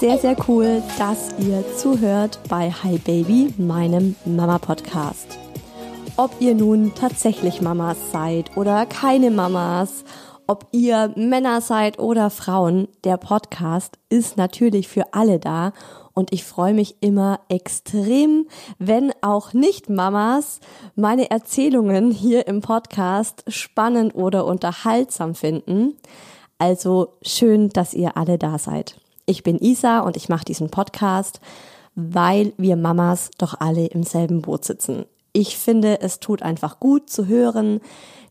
[0.00, 5.38] Sehr, sehr cool, dass ihr zuhört bei Hi Baby, meinem Mama-Podcast.
[6.16, 10.04] Ob ihr nun tatsächlich Mamas seid oder keine Mamas,
[10.46, 15.72] ob ihr Männer seid oder Frauen, der Podcast ist natürlich für alle da
[16.14, 18.46] und ich freue mich immer extrem,
[18.78, 20.60] wenn auch nicht Mamas
[20.94, 25.96] meine Erzählungen hier im Podcast spannend oder unterhaltsam finden.
[26.56, 28.96] Also schön, dass ihr alle da seid.
[29.28, 31.40] Ich bin Isa und ich mache diesen Podcast,
[31.94, 35.04] weil wir Mamas doch alle im selben Boot sitzen.
[35.34, 37.80] Ich finde, es tut einfach gut zu hören,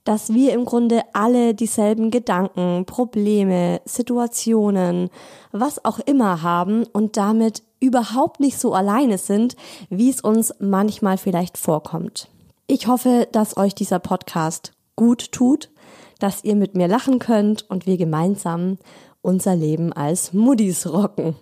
[0.05, 5.11] dass wir im Grunde alle dieselben Gedanken, Probleme, Situationen,
[5.51, 9.55] was auch immer haben und damit überhaupt nicht so alleine sind,
[9.91, 12.27] wie es uns manchmal vielleicht vorkommt.
[12.65, 15.69] Ich hoffe, dass euch dieser Podcast gut tut,
[16.17, 18.79] dass ihr mit mir lachen könnt und wir gemeinsam
[19.27, 21.35] unser Leben als Muddis rocken.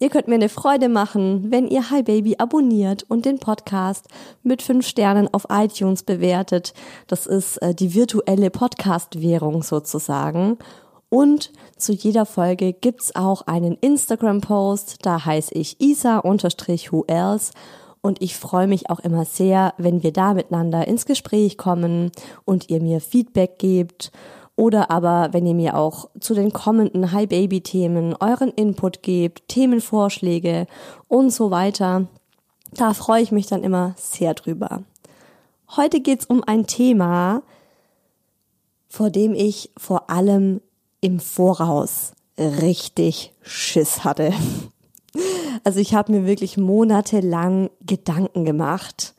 [0.00, 4.08] Ihr könnt mir eine Freude machen, wenn ihr Hi Baby abonniert und den Podcast
[4.42, 6.74] mit fünf Sternen auf iTunes bewertet.
[7.06, 10.58] Das ist äh, die virtuelle Podcast-Währung sozusagen.
[11.10, 17.52] Und zu jeder Folge gibt's auch einen Instagram-Post, da heiße ich isa-who else
[18.02, 22.10] und ich freue mich auch immer sehr, wenn wir da miteinander ins Gespräch kommen
[22.44, 24.10] und ihr mir Feedback gebt
[24.58, 29.46] oder aber, wenn ihr mir auch zu den kommenden Hi Baby Themen euren Input gebt,
[29.46, 30.66] Themenvorschläge
[31.06, 32.08] und so weiter,
[32.72, 34.82] da freue ich mich dann immer sehr drüber.
[35.76, 37.42] Heute geht's um ein Thema,
[38.88, 40.60] vor dem ich vor allem
[41.00, 44.32] im Voraus richtig Schiss hatte.
[45.64, 49.14] Also ich habe mir wirklich monatelang Gedanken gemacht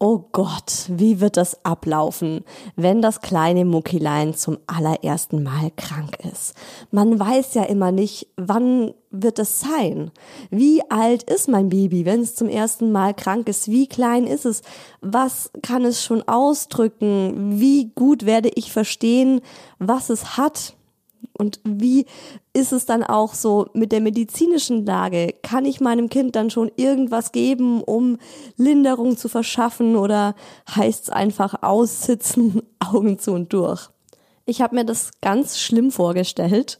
[0.00, 2.44] Oh Gott, wie wird das ablaufen,
[2.76, 6.54] wenn das kleine Muckilein zum allerersten Mal krank ist?
[6.92, 10.12] Man weiß ja immer nicht, wann wird es sein?
[10.50, 13.72] Wie alt ist mein Baby, wenn es zum ersten Mal krank ist?
[13.72, 14.62] Wie klein ist es?
[15.00, 17.58] Was kann es schon ausdrücken?
[17.58, 19.40] Wie gut werde ich verstehen,
[19.80, 20.74] was es hat?
[21.32, 22.06] Und wie
[22.52, 25.34] ist es dann auch so mit der medizinischen Lage?
[25.42, 28.18] Kann ich meinem Kind dann schon irgendwas geben, um
[28.56, 30.34] Linderung zu verschaffen oder
[30.74, 33.88] heißt es einfach aussitzen, Augen zu und durch?
[34.46, 36.78] Ich habe mir das ganz schlimm vorgestellt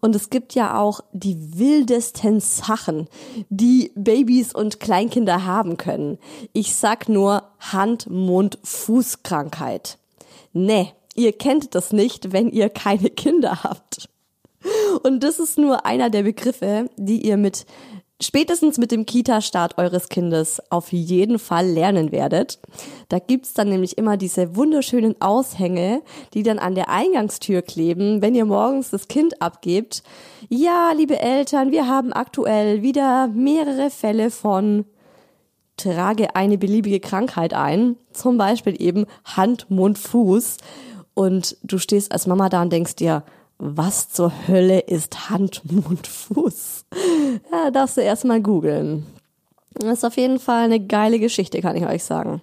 [0.00, 3.08] und es gibt ja auch die wildesten Sachen,
[3.48, 6.18] die Babys und Kleinkinder haben können.
[6.52, 9.96] Ich sag nur Hand, Mund, Fußkrankheit.
[10.52, 14.08] Nee, ihr kennt das nicht, wenn ihr keine Kinder habt.
[15.02, 17.66] Und das ist nur einer der Begriffe, die ihr mit
[18.20, 22.58] spätestens mit dem Kita-Start eures Kindes auf jeden Fall lernen werdet.
[23.08, 26.02] Da gibt's dann nämlich immer diese wunderschönen Aushänge,
[26.32, 30.02] die dann an der Eingangstür kleben, wenn ihr morgens das Kind abgebt.
[30.48, 34.86] Ja, liebe Eltern, wir haben aktuell wieder mehrere Fälle von
[35.76, 40.56] trage eine beliebige Krankheit ein, zum Beispiel eben Hand, Mund, Fuß.
[41.16, 43.22] Und du stehst als Mama da und denkst dir,
[43.56, 46.84] was zur Hölle ist Hand, Mund, Fuß?
[47.50, 49.06] Ja, darfst du erstmal googeln.
[49.72, 52.42] Das ist auf jeden Fall eine geile Geschichte, kann ich euch sagen.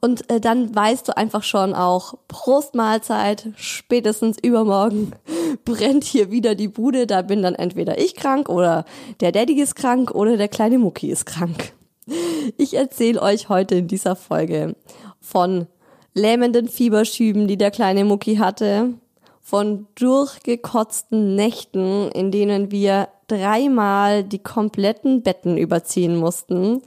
[0.00, 5.12] Und äh, dann weißt du einfach schon auch, Prostmahlzeit, spätestens übermorgen
[5.64, 7.08] brennt hier wieder die Bude.
[7.08, 8.84] Da bin dann entweder ich krank oder
[9.20, 11.72] der Daddy ist krank oder der kleine Mucki ist krank.
[12.58, 14.76] Ich erzähle euch heute in dieser Folge
[15.20, 15.66] von
[16.14, 18.94] lähmenden Fieberschüben, die der kleine Mucki hatte,
[19.42, 26.80] von durchgekotzten Nächten, in denen wir dreimal die kompletten Betten überziehen mussten.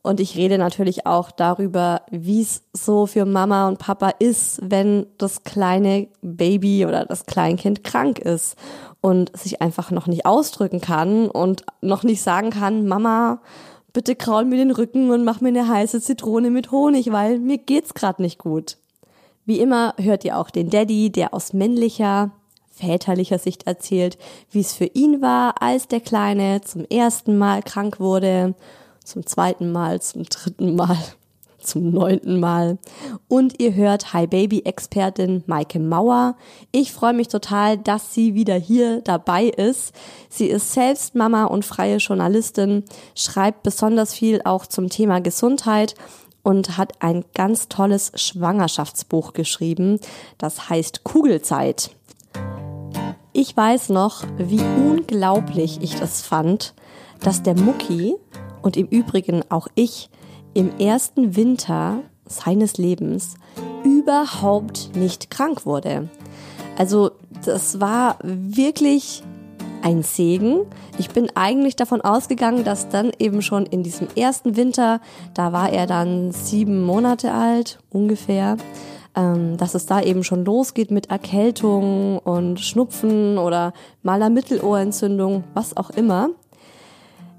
[0.00, 5.06] Und ich rede natürlich auch darüber, wie es so für Mama und Papa ist, wenn
[5.18, 8.56] das kleine Baby oder das Kleinkind krank ist
[9.00, 13.40] und sich einfach noch nicht ausdrücken kann und noch nicht sagen kann, Mama,
[13.94, 17.56] bitte kraul mir den Rücken und mach mir eine heiße Zitrone mit Honig, weil mir
[17.56, 18.76] geht's grad nicht gut.
[19.46, 22.32] Wie immer hört ihr auch den Daddy, der aus männlicher,
[22.70, 24.18] väterlicher Sicht erzählt,
[24.50, 28.54] wie es für ihn war, als der Kleine zum ersten Mal krank wurde,
[29.04, 30.98] zum zweiten Mal, zum dritten Mal,
[31.64, 32.78] zum neunten Mal.
[33.28, 36.36] Und ihr hört Hi Baby Expertin Maike Mauer.
[36.72, 39.92] Ich freue mich total, dass sie wieder hier dabei ist.
[40.28, 42.84] Sie ist selbst Mama und freie Journalistin,
[43.14, 45.94] schreibt besonders viel auch zum Thema Gesundheit
[46.42, 49.98] und hat ein ganz tolles Schwangerschaftsbuch geschrieben.
[50.38, 51.90] Das heißt Kugelzeit.
[53.32, 56.74] Ich weiß noch, wie unglaublich ich das fand,
[57.20, 58.14] dass der Mucki
[58.62, 60.08] und im Übrigen auch ich
[60.54, 63.34] im ersten Winter seines Lebens
[63.84, 66.08] überhaupt nicht krank wurde.
[66.78, 67.10] Also
[67.44, 69.22] das war wirklich
[69.82, 70.60] ein Segen.
[70.98, 75.00] Ich bin eigentlich davon ausgegangen, dass dann eben schon in diesem ersten Winter,
[75.34, 78.56] da war er dann sieben Monate alt ungefähr,
[79.14, 85.76] ähm, dass es da eben schon losgeht mit Erkältung und Schnupfen oder maler Mittelohrentzündung, was
[85.76, 86.30] auch immer.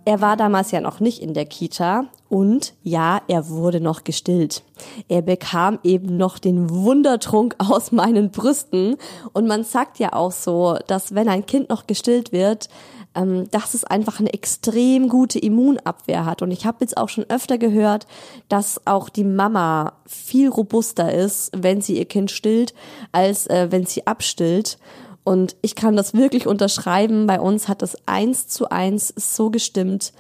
[0.05, 4.63] Er war damals ja noch nicht in der Kita und ja, er wurde noch gestillt.
[5.07, 8.97] Er bekam eben noch den Wundertrunk aus meinen Brüsten
[9.33, 12.69] und man sagt ja auch so, dass wenn ein Kind noch gestillt wird,
[13.15, 16.41] ähm, dass es einfach eine extrem gute Immunabwehr hat.
[16.41, 18.05] Und ich habe jetzt auch schon öfter gehört,
[18.47, 22.75] dass auch die Mama viel robuster ist, wenn sie ihr Kind stillt,
[23.11, 24.77] als äh, wenn sie abstillt.
[25.25, 27.25] Und ich kann das wirklich unterschreiben.
[27.25, 30.13] Bei uns hat es eins zu eins so gestimmt.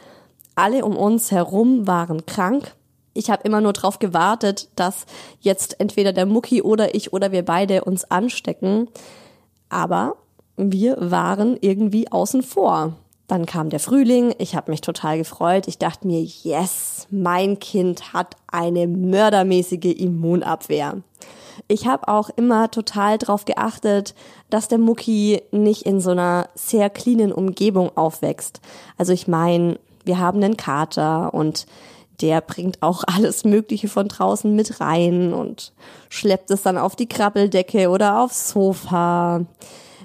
[0.55, 2.75] Alle um uns herum waren krank.
[3.13, 5.05] Ich habe immer nur darauf gewartet, dass
[5.39, 8.89] jetzt entweder der Mucki oder ich oder wir beide uns anstecken.
[9.69, 10.15] Aber
[10.57, 12.93] wir waren irgendwie außen vor.
[13.27, 15.67] Dann kam der Frühling, ich habe mich total gefreut.
[15.67, 21.03] Ich dachte mir, yes, mein Kind hat eine mördermäßige Immunabwehr.
[21.67, 24.15] Ich habe auch immer total darauf geachtet,
[24.49, 28.61] dass der Mucki nicht in so einer sehr cleanen Umgebung aufwächst.
[28.97, 31.65] Also ich meine, wir haben einen Kater und
[32.21, 35.73] der bringt auch alles Mögliche von draußen mit rein und
[36.09, 39.45] schleppt es dann auf die Krabbeldecke oder aufs Sofa.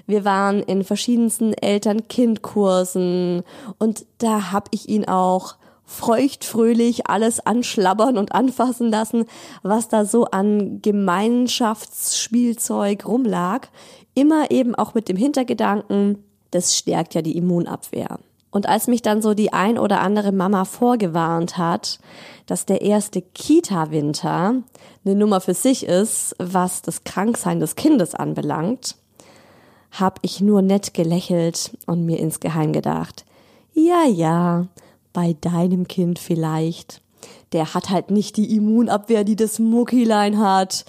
[0.07, 3.43] Wir waren in verschiedensten Eltern-Kind-Kursen
[3.77, 5.55] und da habe ich ihn auch
[5.91, 9.25] feuchtfröhlich alles anschlabbern und anfassen lassen,
[9.61, 13.67] was da so an Gemeinschaftsspielzeug rumlag.
[14.15, 18.19] Immer eben auch mit dem Hintergedanken, das stärkt ja die Immunabwehr.
[18.51, 21.99] Und als mich dann so die ein oder andere Mama vorgewarnt hat,
[22.45, 24.55] dass der erste Kita-Winter
[25.05, 28.97] eine Nummer für sich ist, was das Kranksein des Kindes anbelangt,
[29.91, 33.25] habe ich nur nett gelächelt und mir insgeheim gedacht,
[33.73, 34.67] ja, ja,
[35.13, 37.01] bei deinem Kind vielleicht.
[37.53, 40.85] Der hat halt nicht die Immunabwehr, die das Muckilein hat.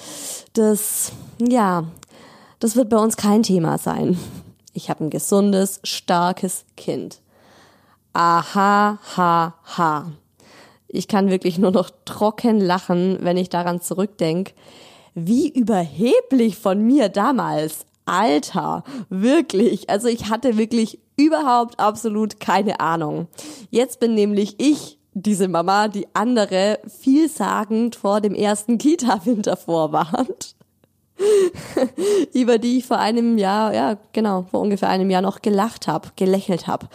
[0.52, 1.84] Das, ja,
[2.60, 4.18] das wird bei uns kein Thema sein.
[4.72, 7.20] Ich habe ein gesundes, starkes Kind.
[8.12, 10.12] Aha, ha, ha.
[10.88, 14.52] Ich kann wirklich nur noch trocken lachen, wenn ich daran zurückdenke,
[15.14, 17.86] wie überheblich von mir damals.
[18.04, 19.88] Alter, wirklich.
[19.88, 23.28] Also ich hatte wirklich überhaupt absolut keine Ahnung.
[23.70, 30.56] Jetzt bin nämlich ich diese Mama, die andere vielsagend vor dem ersten Kita-Winter vorwarnt.
[32.32, 36.08] über die ich vor einem Jahr, ja genau, vor ungefähr einem Jahr noch gelacht habe,
[36.16, 36.88] gelächelt habe.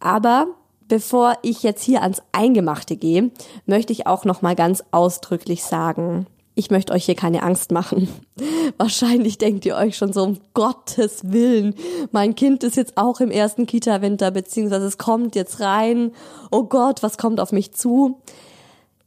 [0.00, 0.48] Aber
[0.86, 3.30] Bevor ich jetzt hier ans Eingemachte gehe,
[3.64, 8.08] möchte ich auch noch mal ganz ausdrücklich sagen, ich möchte euch hier keine Angst machen.
[8.78, 11.74] Wahrscheinlich denkt ihr euch schon so, um Gottes Willen,
[12.12, 16.12] mein Kind ist jetzt auch im ersten Kita-Winter, beziehungsweise es kommt jetzt rein.
[16.50, 18.20] Oh Gott, was kommt auf mich zu?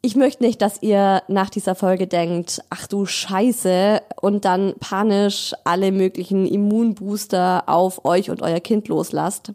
[0.02, 5.54] Ich möchte nicht, dass ihr nach dieser Folge denkt, ach du Scheiße, und dann panisch
[5.64, 9.54] alle möglichen Immunbooster auf euch und euer Kind loslasst.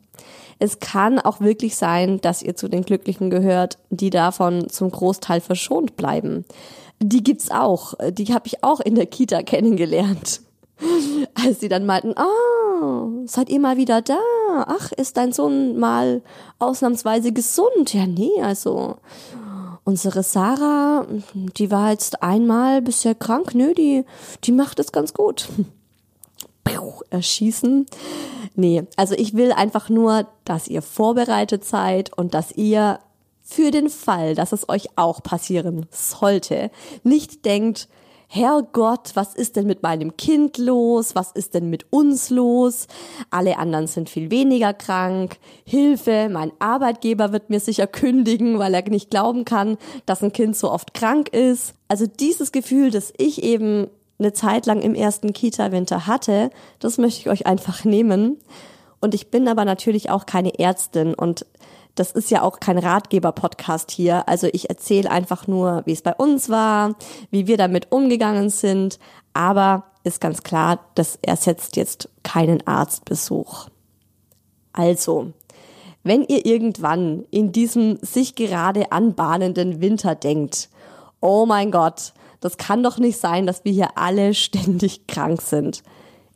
[0.59, 5.41] Es kann auch wirklich sein, dass ihr zu den Glücklichen gehört, die davon zum Großteil
[5.41, 6.45] verschont bleiben.
[7.03, 7.95] Die gibt's auch.
[8.11, 10.41] Die habe ich auch in der Kita kennengelernt.
[11.35, 14.19] Als sie dann meinten, ah, seid ihr mal wieder da?
[14.67, 16.23] Ach, ist dein Sohn mal
[16.59, 17.93] ausnahmsweise gesund?
[17.93, 18.97] Ja, nee, also
[19.85, 24.05] unsere Sarah, die war jetzt einmal bisher krank, nö, die,
[24.45, 25.49] die macht es ganz gut.
[27.13, 27.87] Erschießen.
[28.55, 32.99] Nee, also ich will einfach nur, dass ihr vorbereitet seid und dass ihr
[33.43, 36.71] für den Fall, dass es euch auch passieren sollte,
[37.03, 37.89] nicht denkt,
[38.35, 41.15] Herrgott, was ist denn mit meinem Kind los?
[41.15, 42.87] Was ist denn mit uns los?
[43.29, 45.37] Alle anderen sind viel weniger krank.
[45.67, 50.57] Hilfe, mein Arbeitgeber wird mir sicher kündigen, weil er nicht glauben kann, dass ein Kind
[50.57, 51.75] so oft krank ist.
[51.89, 57.21] Also dieses Gefühl, das ich eben eine Zeit lang im ersten Kita-Winter hatte, das möchte
[57.21, 58.39] ich euch einfach nehmen.
[58.99, 61.45] Und ich bin aber natürlich auch keine Ärztin und
[61.95, 64.29] das ist ja auch kein Ratgeber-Podcast hier.
[64.29, 66.95] Also ich erzähle einfach nur, wie es bei uns war,
[67.31, 68.99] wie wir damit umgegangen sind.
[69.35, 73.69] Aber ist ganz klar, das ersetzt jetzt keinen Arztbesuch.
[74.73, 75.33] Also,
[76.03, 80.71] wenn ihr irgendwann in diesem sich gerade anbahnenden Winter denkt,
[81.21, 85.83] oh mein Gott, das kann doch nicht sein, dass wir hier alle ständig krank sind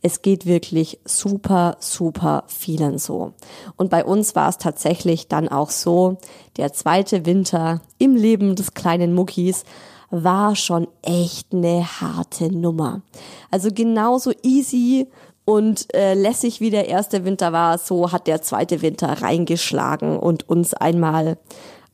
[0.02, 3.32] es geht wirklich super, super vielen so.
[3.76, 6.18] Und bei uns war es tatsächlich dann auch so,
[6.56, 9.64] der zweite Winter im Leben des kleinen Muckis
[10.10, 13.02] war schon echt eine harte Nummer.
[13.50, 15.08] Also genauso easy
[15.44, 20.48] und äh, lässig wie der erste Winter war, so hat der zweite Winter reingeschlagen und
[20.48, 21.38] uns einmal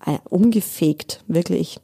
[0.04, 1.78] äh, umgefegt, wirklich.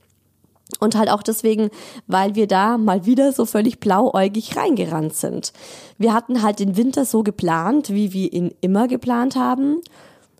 [0.78, 1.70] Und halt auch deswegen,
[2.06, 5.52] weil wir da mal wieder so völlig blauäugig reingerannt sind.
[5.98, 9.80] Wir hatten halt den Winter so geplant, wie wir ihn immer geplant haben.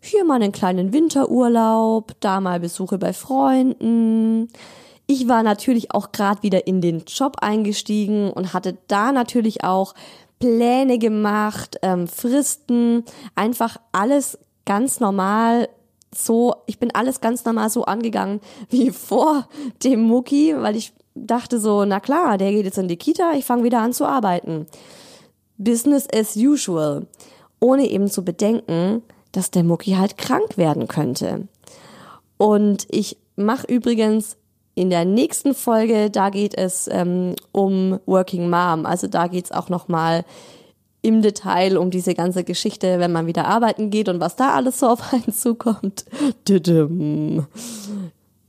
[0.01, 4.49] Hier mal einen kleinen Winterurlaub, da mal Besuche bei Freunden.
[5.07, 9.95] Ich war natürlich auch gerade wieder in den Job eingestiegen und hatte da natürlich auch
[10.39, 13.05] Pläne gemacht, ähm, Fristen,
[13.35, 15.69] einfach alles ganz normal
[16.25, 19.49] so, ich bin alles ganz normal so angegangen wie vor
[19.85, 23.45] dem Mucki, weil ich dachte so, na klar, der geht jetzt in die Kita, ich
[23.45, 24.67] fange wieder an zu arbeiten.
[25.57, 27.07] Business as usual.
[27.61, 31.49] Ohne eben zu bedenken, dass der Mucki halt krank werden könnte.
[32.37, 34.37] Und ich mache übrigens
[34.77, 38.87] in der nächsten Folge, da geht es ähm, um Working Mom.
[38.87, 40.25] Also da geht's auch nochmal
[41.03, 44.81] im Detail um diese ganze Geschichte, wenn man wieder arbeiten geht und was da alles
[44.81, 46.05] so auf einen zukommt.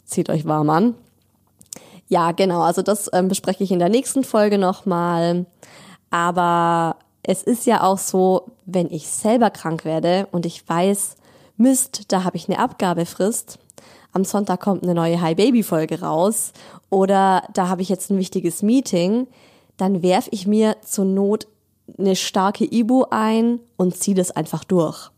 [0.06, 0.96] Zieht euch warm an.
[2.08, 5.46] Ja, genau, also das ähm, bespreche ich in der nächsten Folge nochmal.
[6.10, 11.16] Aber es ist ja auch so, wenn ich selber krank werde und ich weiß,
[11.58, 13.60] Mist, da habe ich eine Abgabefrist.
[14.12, 16.52] Am Sonntag kommt eine neue Hi Baby Folge raus
[16.90, 19.28] oder da habe ich jetzt ein wichtiges Meeting,
[19.78, 21.48] dann werf ich mir zur Not
[21.98, 25.10] eine starke Ibu ein und zieh das einfach durch.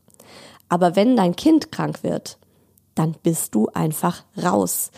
[0.70, 2.38] Aber wenn dein Kind krank wird,
[2.96, 4.92] dann bist du einfach raus.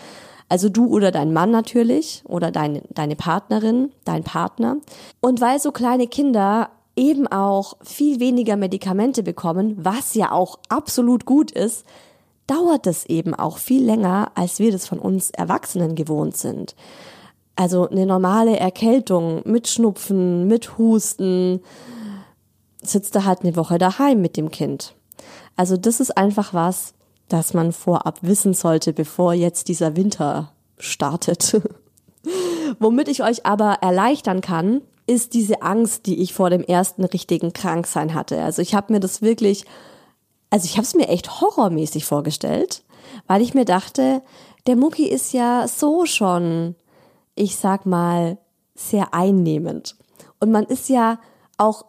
[0.49, 4.77] Also du oder dein Mann natürlich oder deine, deine Partnerin, dein Partner.
[5.19, 11.25] Und weil so kleine Kinder eben auch viel weniger Medikamente bekommen, was ja auch absolut
[11.25, 11.85] gut ist,
[12.45, 16.75] dauert es eben auch viel länger, als wir das von uns Erwachsenen gewohnt sind.
[17.55, 21.61] Also eine normale Erkältung mit Schnupfen, mit Husten,
[22.81, 24.95] sitzt er halt eine Woche daheim mit dem Kind.
[25.55, 26.93] Also das ist einfach was,
[27.29, 31.61] das man vorab wissen sollte, bevor jetzt dieser Winter startet.
[32.79, 37.53] Womit ich euch aber erleichtern kann, ist diese Angst, die ich vor dem ersten richtigen
[37.53, 38.41] Kranksein hatte.
[38.41, 39.65] Also ich habe mir das wirklich,
[40.49, 42.83] also ich habe es mir echt horrormäßig vorgestellt,
[43.27, 44.21] weil ich mir dachte,
[44.65, 46.75] der Mucki ist ja so schon
[47.35, 48.37] ich sag mal,
[48.75, 49.95] sehr einnehmend.
[50.39, 51.19] Und man ist ja
[51.57, 51.85] auch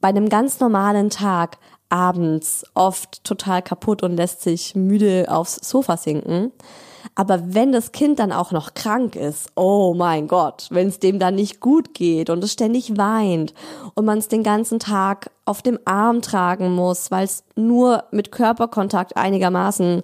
[0.00, 5.96] bei einem ganz normalen Tag abends oft total kaputt und lässt sich müde aufs Sofa
[5.96, 6.52] sinken.
[7.14, 11.18] Aber wenn das Kind dann auch noch krank ist, oh mein Gott, wenn es dem
[11.18, 13.54] dann nicht gut geht und es ständig weint
[13.94, 18.30] und man es den ganzen Tag auf dem Arm tragen muss, weil es nur mit
[18.30, 20.02] Körperkontakt einigermaßen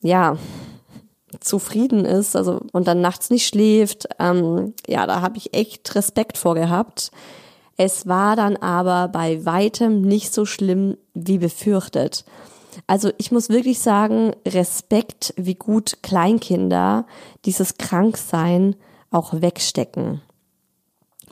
[0.00, 0.36] ja,
[1.44, 6.38] zufrieden ist, also und dann nachts nicht schläft, ähm, ja, da habe ich echt Respekt
[6.38, 7.10] vor gehabt.
[7.76, 12.24] Es war dann aber bei weitem nicht so schlimm wie befürchtet.
[12.86, 17.06] Also ich muss wirklich sagen, Respekt, wie gut Kleinkinder
[17.44, 18.76] dieses Kranksein
[19.10, 20.22] auch wegstecken.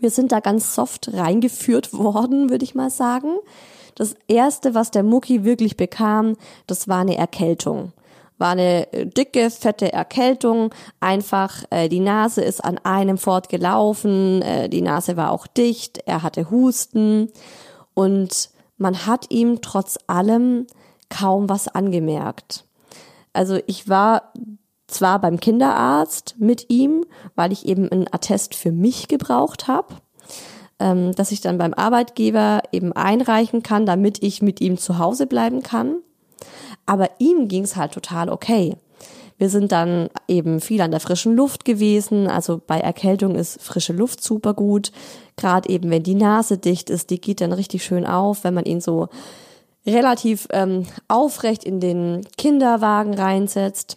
[0.00, 3.36] Wir sind da ganz soft reingeführt worden, würde ich mal sagen.
[3.94, 7.92] Das erste, was der Mucki wirklich bekam, das war eine Erkältung
[8.42, 10.74] war eine äh, dicke, fette Erkältung.
[11.00, 16.22] Einfach äh, die Nase ist an einem fortgelaufen, äh, die Nase war auch dicht, er
[16.22, 17.30] hatte Husten
[17.94, 20.66] und man hat ihm trotz allem
[21.08, 22.64] kaum was angemerkt.
[23.32, 24.32] Also ich war
[24.88, 27.04] zwar beim Kinderarzt mit ihm,
[27.36, 29.94] weil ich eben einen Attest für mich gebraucht habe,
[30.80, 35.28] ähm, dass ich dann beim Arbeitgeber eben einreichen kann, damit ich mit ihm zu Hause
[35.28, 36.02] bleiben kann.
[36.86, 38.76] Aber ihm ging's halt total okay.
[39.38, 42.28] Wir sind dann eben viel an der frischen Luft gewesen.
[42.28, 44.92] Also bei Erkältung ist frische Luft super gut.
[45.36, 48.66] Gerade eben, wenn die Nase dicht ist, die geht dann richtig schön auf, wenn man
[48.66, 49.08] ihn so
[49.84, 53.96] relativ ähm, aufrecht in den Kinderwagen reinsetzt.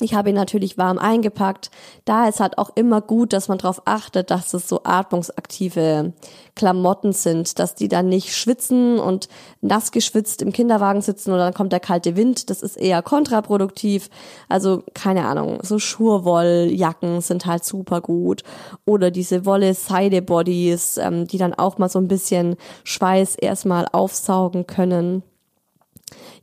[0.00, 1.70] Ich habe ihn natürlich warm eingepackt.
[2.04, 6.12] Da ist halt auch immer gut, dass man darauf achtet, dass es so atmungsaktive
[6.54, 9.28] Klamotten sind, dass die dann nicht schwitzen und
[9.60, 12.50] nass geschwitzt im Kinderwagen sitzen oder dann kommt der kalte Wind.
[12.50, 14.08] Das ist eher kontraproduktiv.
[14.48, 18.42] Also keine Ahnung, so Schurwolljacken sind halt super gut
[18.84, 25.22] oder diese Wolle-Seide-Bodies, ähm, die dann auch mal so ein bisschen Schweiß erstmal aufsaugen können.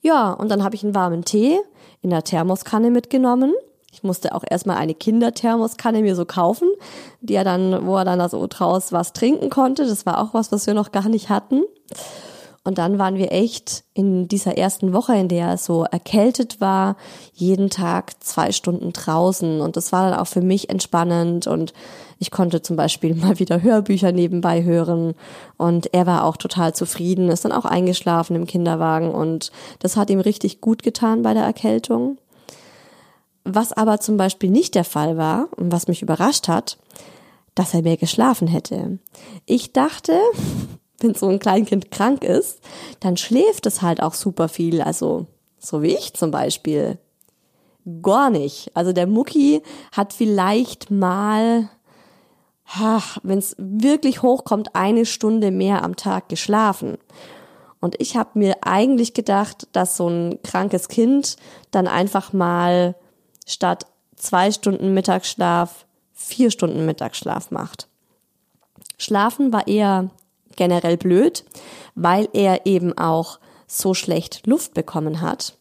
[0.02, 1.60] Ja, und dann habe ich einen warmen Tee
[2.02, 3.54] in der Thermoskanne mitgenommen.
[3.92, 6.70] Ich musste auch erstmal eine Kinderthermoskanne mir so kaufen,
[7.22, 9.88] die er dann, wo er dann so draus was trinken konnte.
[9.88, 11.64] Das war auch was, was wir noch gar nicht hatten.
[12.68, 16.98] Und dann waren wir echt in dieser ersten Woche, in der er so erkältet war,
[17.32, 19.62] jeden Tag zwei Stunden draußen.
[19.62, 21.48] Und das war dann auch für mich entspannend.
[21.48, 21.72] Und
[22.20, 25.14] ich konnte zum Beispiel mal wieder Hörbücher nebenbei hören.
[25.56, 29.12] Und er war auch total zufrieden, ist dann auch eingeschlafen im Kinderwagen.
[29.12, 32.18] Und das hat ihm richtig gut getan bei der Erkältung.
[33.46, 36.78] Was aber zum Beispiel nicht der Fall war und was mich überrascht hat,
[37.56, 39.00] dass er mehr geschlafen hätte.
[39.46, 40.20] Ich dachte,
[41.00, 42.60] wenn so ein Kleinkind krank ist,
[43.00, 44.82] dann schläft es halt auch super viel.
[44.82, 45.28] Also
[45.60, 46.98] so wie ich zum Beispiel.
[48.02, 48.72] Gar nicht.
[48.74, 51.70] Also der Mucki hat vielleicht mal,
[53.24, 56.98] wenn es wirklich hochkommt, eine Stunde mehr am Tag geschlafen.
[57.80, 61.38] Und ich habe mir eigentlich gedacht, dass so ein krankes Kind
[61.72, 62.96] dann einfach mal
[63.46, 67.88] statt zwei Stunden Mittagsschlaf vier Stunden Mittagsschlaf macht.
[68.98, 70.10] Schlafen war eher
[70.58, 71.46] generell blöd,
[71.96, 75.58] weil er eben auch so schlecht Luft bekommen hat.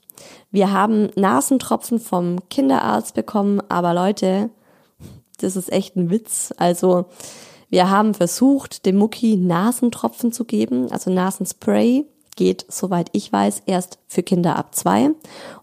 [0.51, 4.51] Wir haben Nasentropfen vom Kinderarzt bekommen, aber Leute,
[5.39, 6.53] das ist echt ein Witz.
[6.57, 7.07] Also
[7.69, 12.07] wir haben versucht, dem Mucki Nasentropfen zu geben, also Nasenspray
[12.37, 15.11] geht, soweit ich weiß, erst für Kinder ab zwei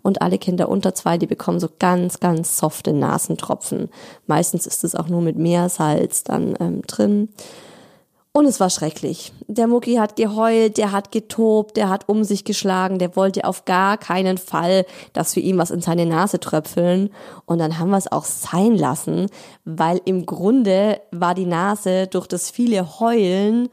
[0.02, 3.90] und alle Kinder unter zwei, die bekommen so ganz, ganz softe Nasentropfen.
[4.28, 7.30] Meistens ist es auch nur mit Meersalz dann ähm, drin.
[8.36, 9.32] Und es war schrecklich.
[9.48, 13.66] Der Mucki hat geheult, der hat getobt, der hat um sich geschlagen, der wollte auf
[13.66, 17.12] gar keinen Fall, dass wir ihm was in seine Nase tröpfeln.
[17.46, 19.28] Und dann haben wir es auch sein lassen,
[19.66, 23.70] weil im Grunde war die Nase durch das viele Heulen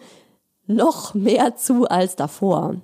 [0.66, 2.74] noch mehr zu als davor.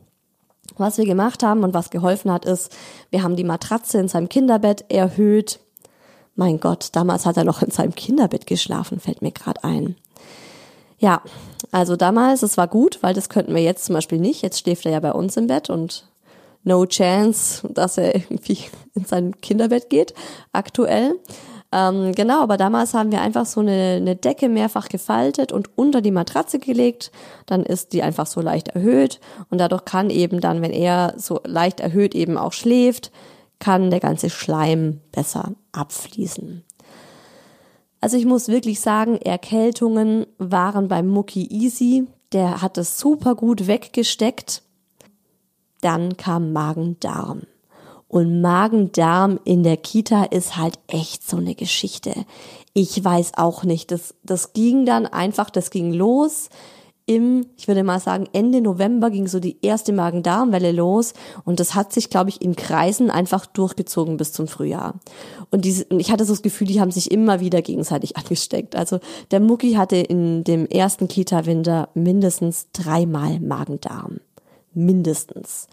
[0.79, 2.75] Was wir gemacht haben und was geholfen hat, ist,
[3.11, 5.61] wir haben die Matratze in seinem Kinderbett erhöht.
[6.37, 9.97] Mein Gott, damals hat er noch in seinem Kinderbett geschlafen, fällt mir gerade ein.
[10.99, 11.23] Ja,
[11.73, 14.43] also damals, es war gut, weil das könnten wir jetzt zum Beispiel nicht.
[14.43, 16.09] Jetzt schläft er ja bei uns im Bett und
[16.65, 18.59] no chance, dass er irgendwie
[18.95, 20.15] in sein Kinderbett geht,
[20.53, 21.19] aktuell.
[21.73, 26.01] Ähm, genau, aber damals haben wir einfach so eine, eine Decke mehrfach gefaltet und unter
[26.01, 27.11] die Matratze gelegt.
[27.47, 31.41] Dann ist die einfach so leicht erhöht und dadurch kann eben dann, wenn er so
[31.45, 33.11] leicht erhöht eben auch schläft,
[33.59, 36.63] kann der ganze Schleim besser abfließen.
[38.07, 42.07] Also ich muss wirklich sagen, Erkältungen waren beim Mucki easy.
[42.31, 44.63] Der hat es super gut weggesteckt.
[45.81, 47.49] Dann kam Magen-Darm.
[48.07, 52.15] Und Magen-Darm in der Kita ist halt echt so eine Geschichte.
[52.75, 53.91] Ich weiß auch nicht.
[53.91, 56.49] Das, das ging dann einfach, das ging los
[57.07, 61.15] im, ich würde mal sagen, Ende November ging so die erste Magen-Darm-Welle los
[61.45, 64.95] und das hat sich, glaube ich, in Kreisen einfach durchgezogen bis zum Frühjahr.
[65.53, 68.75] Und diese, ich hatte so das Gefühl, die haben sich immer wieder gegenseitig angesteckt.
[68.75, 68.99] Also
[69.31, 74.19] der Mucki hatte in dem ersten Kita-Winter mindestens dreimal Magen-Darm.
[74.75, 75.69] Mindestens.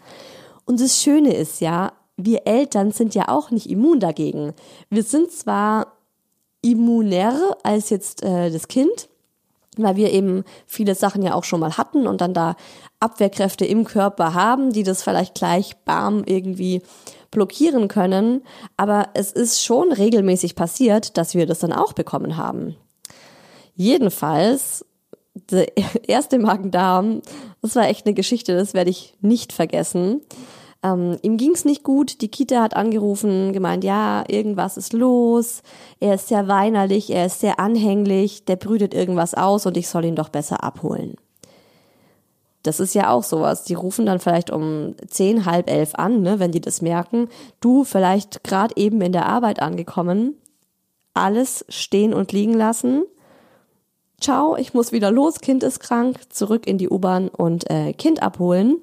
[0.66, 4.52] Und das Schöne ist ja, wir Eltern sind ja auch nicht immun dagegen.
[4.88, 5.94] Wir sind zwar
[6.62, 9.08] immunär als jetzt äh, das Kind,
[9.76, 12.56] weil wir eben viele Sachen ja auch schon mal hatten und dann da
[13.00, 16.82] Abwehrkräfte im Körper haben, die das vielleicht gleich bam irgendwie
[17.30, 18.42] blockieren können.
[18.76, 22.76] Aber es ist schon regelmäßig passiert, dass wir das dann auch bekommen haben.
[23.76, 24.86] Jedenfalls,
[25.50, 25.66] der
[26.08, 27.22] erste Magen-Darm,
[27.60, 30.22] das war echt eine Geschichte, das werde ich nicht vergessen.
[30.84, 35.62] Ähm, ihm ging's nicht gut, die Kita hat angerufen, gemeint, ja, irgendwas ist los,
[35.98, 40.04] er ist sehr weinerlich, er ist sehr anhänglich, der brütet irgendwas aus und ich soll
[40.04, 41.16] ihn doch besser abholen.
[42.62, 43.64] Das ist ja auch sowas.
[43.64, 47.28] Die rufen dann vielleicht um zehn, halb elf an, ne, wenn die das merken.
[47.60, 50.34] Du vielleicht gerade eben in der Arbeit angekommen,
[51.14, 53.04] alles stehen und liegen lassen.
[54.20, 58.22] Ciao, ich muss wieder los, Kind ist krank, zurück in die U-Bahn und äh, Kind
[58.22, 58.78] abholen.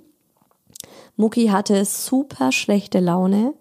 [1.21, 3.53] Mucki hatte super schlechte Laune,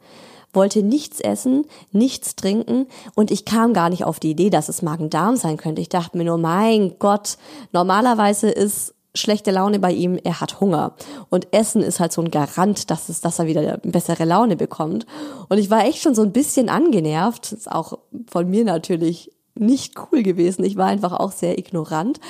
[0.52, 4.82] wollte nichts essen, nichts trinken und ich kam gar nicht auf die Idee, dass es
[4.82, 5.80] Magen-Darm sein könnte.
[5.80, 7.36] Ich dachte mir nur, mein Gott,
[7.72, 10.94] normalerweise ist schlechte Laune bei ihm, er hat Hunger.
[11.28, 15.04] Und Essen ist halt so ein Garant, dass, es, dass er wieder bessere Laune bekommt.
[15.48, 17.52] Und ich war echt schon so ein bisschen angenervt.
[17.52, 17.98] Ist auch
[18.30, 20.64] von mir natürlich nicht cool gewesen.
[20.64, 22.20] Ich war einfach auch sehr ignorant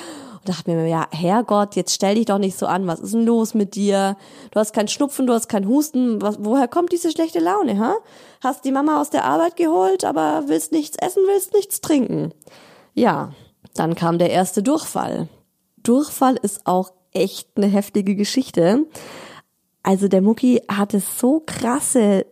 [0.41, 3.25] und dachte mir, ja, Herrgott, jetzt stell dich doch nicht so an, was ist denn
[3.25, 4.17] los mit dir?
[4.49, 7.95] Du hast keinen Schnupfen, du hast keinen Husten, was, woher kommt diese schlechte Laune, ha?
[8.43, 12.33] Hast die Mama aus der Arbeit geholt, aber willst nichts essen, willst nichts trinken.
[12.95, 13.33] Ja,
[13.75, 15.29] dann kam der erste Durchfall.
[15.77, 18.87] Durchfall ist auch echt eine heftige Geschichte.
[19.83, 22.25] Also der Mucki hatte so krasse,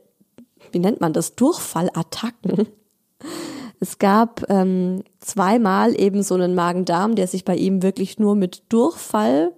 [0.71, 2.67] wie nennt man das, Durchfallattacken
[3.79, 8.63] es gab ähm, zweimal eben so einen Magen-Darm, der sich bei ihm wirklich nur mit
[8.69, 9.53] Durchfall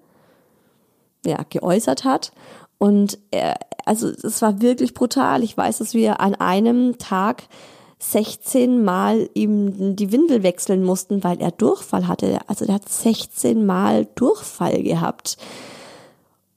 [1.25, 2.31] ja, geäußert hat.
[2.77, 3.55] Und er,
[3.85, 5.43] also es war wirklich brutal.
[5.43, 7.43] Ich weiß, dass wir an einem Tag
[7.99, 12.39] 16 Mal ihm die Windel wechseln mussten, weil er Durchfall hatte.
[12.47, 15.37] Also der hat 16 Mal Durchfall gehabt.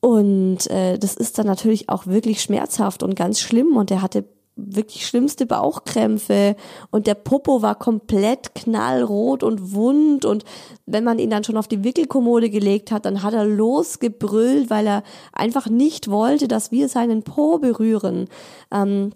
[0.01, 3.77] Und äh, das ist dann natürlich auch wirklich schmerzhaft und ganz schlimm.
[3.77, 4.25] Und er hatte
[4.57, 6.55] wirklich schlimmste Bauchkrämpfe
[6.91, 10.45] und der Popo war komplett knallrot und wund und
[10.87, 14.87] wenn man ihn dann schon auf die Wickelkommode gelegt hat, dann hat er losgebrüllt, weil
[14.87, 18.29] er einfach nicht wollte, dass wir seinen Po berühren.
[18.71, 19.13] Ähm,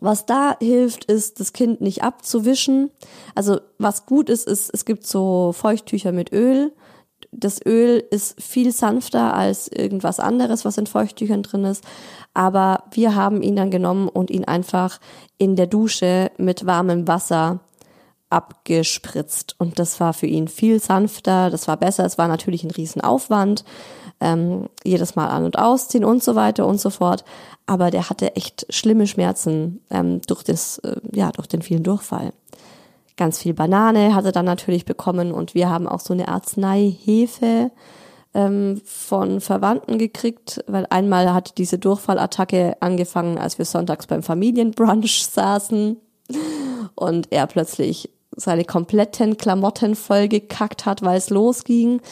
[0.00, 2.90] was da hilft, ist, das Kind nicht abzuwischen.
[3.34, 6.72] Also was gut ist, ist, es gibt so Feuchttücher mit Öl
[7.32, 11.84] das Öl ist viel sanfter als irgendwas anderes, was in Feuchttüchern drin ist.
[12.34, 15.00] Aber wir haben ihn dann genommen und ihn einfach
[15.38, 17.60] in der Dusche mit warmem Wasser
[18.30, 19.54] abgespritzt.
[19.58, 22.04] Und das war für ihn viel sanfter, das war besser.
[22.04, 23.64] Es war natürlich ein Riesenaufwand.
[24.18, 27.24] Ähm, jedes Mal an- und ausziehen und so weiter und so fort.
[27.66, 32.32] Aber der hatte echt schlimme Schmerzen ähm, durch das, äh, ja, durch den vielen Durchfall.
[33.16, 37.70] Ganz viel Banane hat er dann natürlich bekommen und wir haben auch so eine Arzneihefe
[38.34, 45.26] ähm, von Verwandten gekriegt, weil einmal hat diese Durchfallattacke angefangen, als wir sonntags beim Familienbrunch
[45.26, 45.96] saßen
[46.94, 52.02] und er plötzlich seine kompletten Klamotten voll gekackt hat, weil es losging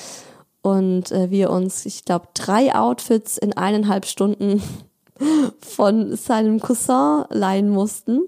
[0.63, 4.63] und äh, wir uns, ich glaube, drei Outfits in eineinhalb Stunden
[5.61, 8.23] von seinem Cousin leihen mussten.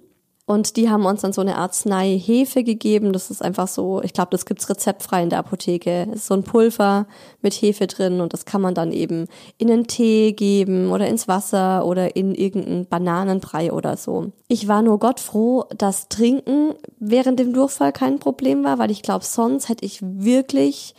[0.49, 3.13] Und die haben uns dann so eine Arznei Hefe gegeben.
[3.13, 6.07] Das ist einfach so, ich glaube, das gibt's rezeptfrei in der Apotheke.
[6.07, 7.09] Das ist so ein Pulver
[7.43, 9.27] mit Hefe drin und das kann man dann eben
[9.59, 14.31] in einen Tee geben oder ins Wasser oder in irgendeinen Bananenbrei oder so.
[14.47, 19.03] Ich war nur Gott froh, dass Trinken während dem Durchfall kein Problem war, weil ich
[19.03, 20.95] glaube, sonst hätte ich wirklich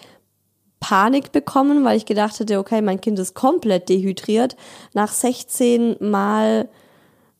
[0.81, 4.57] Panik bekommen, weil ich gedacht hätte, okay, mein Kind ist komplett dehydriert.
[4.93, 6.67] Nach 16 Mal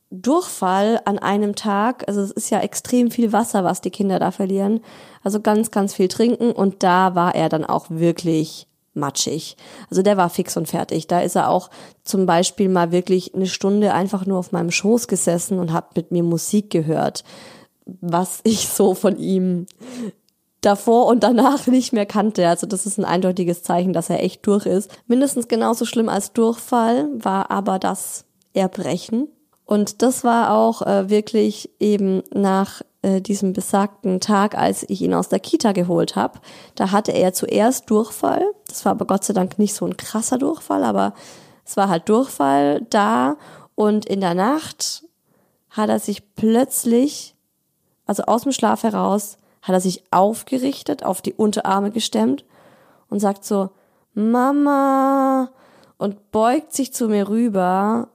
[0.10, 4.32] Durchfall an einem Tag, also es ist ja extrem viel Wasser, was die Kinder da
[4.32, 4.80] verlieren.
[5.22, 9.58] Also ganz, ganz viel trinken und da war er dann auch wirklich matschig.
[9.90, 11.08] Also der war fix und fertig.
[11.08, 11.70] Da ist er auch
[12.04, 16.12] zum Beispiel mal wirklich eine Stunde einfach nur auf meinem Schoß gesessen und hat mit
[16.12, 17.24] mir Musik gehört,
[17.86, 19.66] was ich so von ihm
[20.62, 22.48] davor und danach nicht mehr kannte.
[22.48, 24.90] Also das ist ein eindeutiges Zeichen, dass er echt durch ist.
[25.06, 29.28] Mindestens genauso schlimm als Durchfall war aber das Erbrechen.
[29.68, 35.14] Und das war auch äh, wirklich eben nach äh, diesem besagten Tag, als ich ihn
[35.14, 36.40] aus der Kita geholt habe.
[36.76, 38.46] Da hatte er zuerst Durchfall.
[38.70, 41.14] Das war aber Gott sei Dank nicht so ein krasser Durchfall, aber
[41.66, 43.36] es war halt Durchfall da.
[43.76, 45.04] Und in der Nacht
[45.70, 47.36] hat er sich plötzlich,
[48.06, 52.46] also aus dem Schlaf heraus, hat er sich aufgerichtet, auf die Unterarme gestemmt
[53.10, 53.72] und sagt so,
[54.14, 55.50] Mama,
[55.98, 58.08] und beugt sich zu mir rüber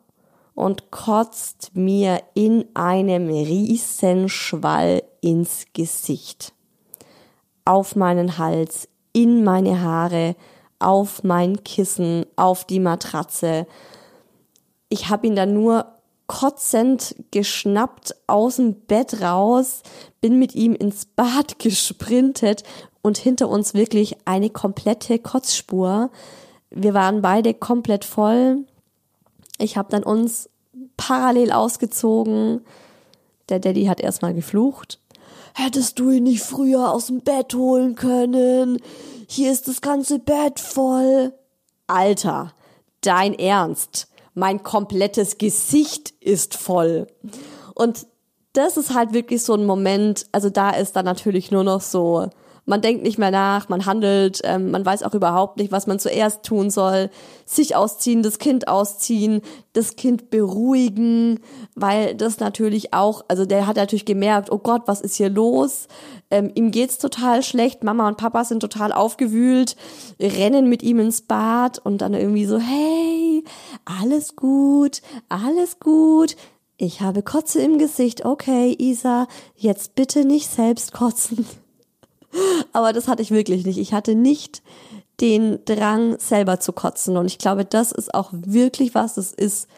[0.55, 6.53] und kotzt mir in einem Riesenschwall ins Gesicht.
[7.65, 10.37] Auf meinen Hals, in meine Haare,
[10.79, 13.67] auf mein Kissen, auf die Matratze.
[14.88, 15.87] Ich habe ihn dann nur
[16.27, 19.83] kotzend geschnappt aus dem Bett raus,
[20.21, 22.65] bin mit ihm ins Bad gesprintet
[23.03, 26.11] und hinter uns wirklich eine komplette Kotzspur.
[26.71, 28.65] Wir waren beide komplett voll.
[29.62, 30.51] Ich habe dann uns
[30.96, 32.64] parallel ausgezogen.
[33.48, 35.01] Der Daddy hat erstmal geflucht.
[35.55, 38.79] Hättest du ihn nicht früher aus dem Bett holen können?
[39.29, 41.33] Hier ist das ganze Bett voll.
[41.87, 42.53] Alter,
[43.03, 44.09] dein Ernst?
[44.35, 47.07] Mein komplettes Gesicht ist voll.
[47.75, 48.07] Und
[48.55, 52.29] das ist halt wirklich so ein Moment, also da ist dann natürlich nur noch so,
[52.64, 55.98] man denkt nicht mehr nach, man handelt, ähm, man weiß auch überhaupt nicht, was man
[55.98, 57.11] zuerst tun soll.
[57.44, 61.40] Sich ausziehen, das Kind ausziehen, das Kind beruhigen,
[61.75, 65.88] weil das natürlich auch, also der hat natürlich gemerkt, oh Gott, was ist hier los?
[66.31, 69.77] Ähm, ihm geht's total schlecht, Mama und Papa sind total aufgewühlt,
[70.20, 73.42] rennen mit ihm ins Bad und dann irgendwie so, hey,
[73.85, 76.37] alles gut, alles gut,
[76.77, 78.25] ich habe Kotze im Gesicht.
[78.25, 81.46] Okay, Isa, jetzt bitte nicht selbst kotzen.
[82.73, 83.79] Aber das hatte ich wirklich nicht.
[83.79, 84.62] Ich hatte nicht
[85.21, 87.16] den Drang, selber zu kotzen.
[87.16, 89.68] Und ich glaube, das ist auch wirklich was, das ist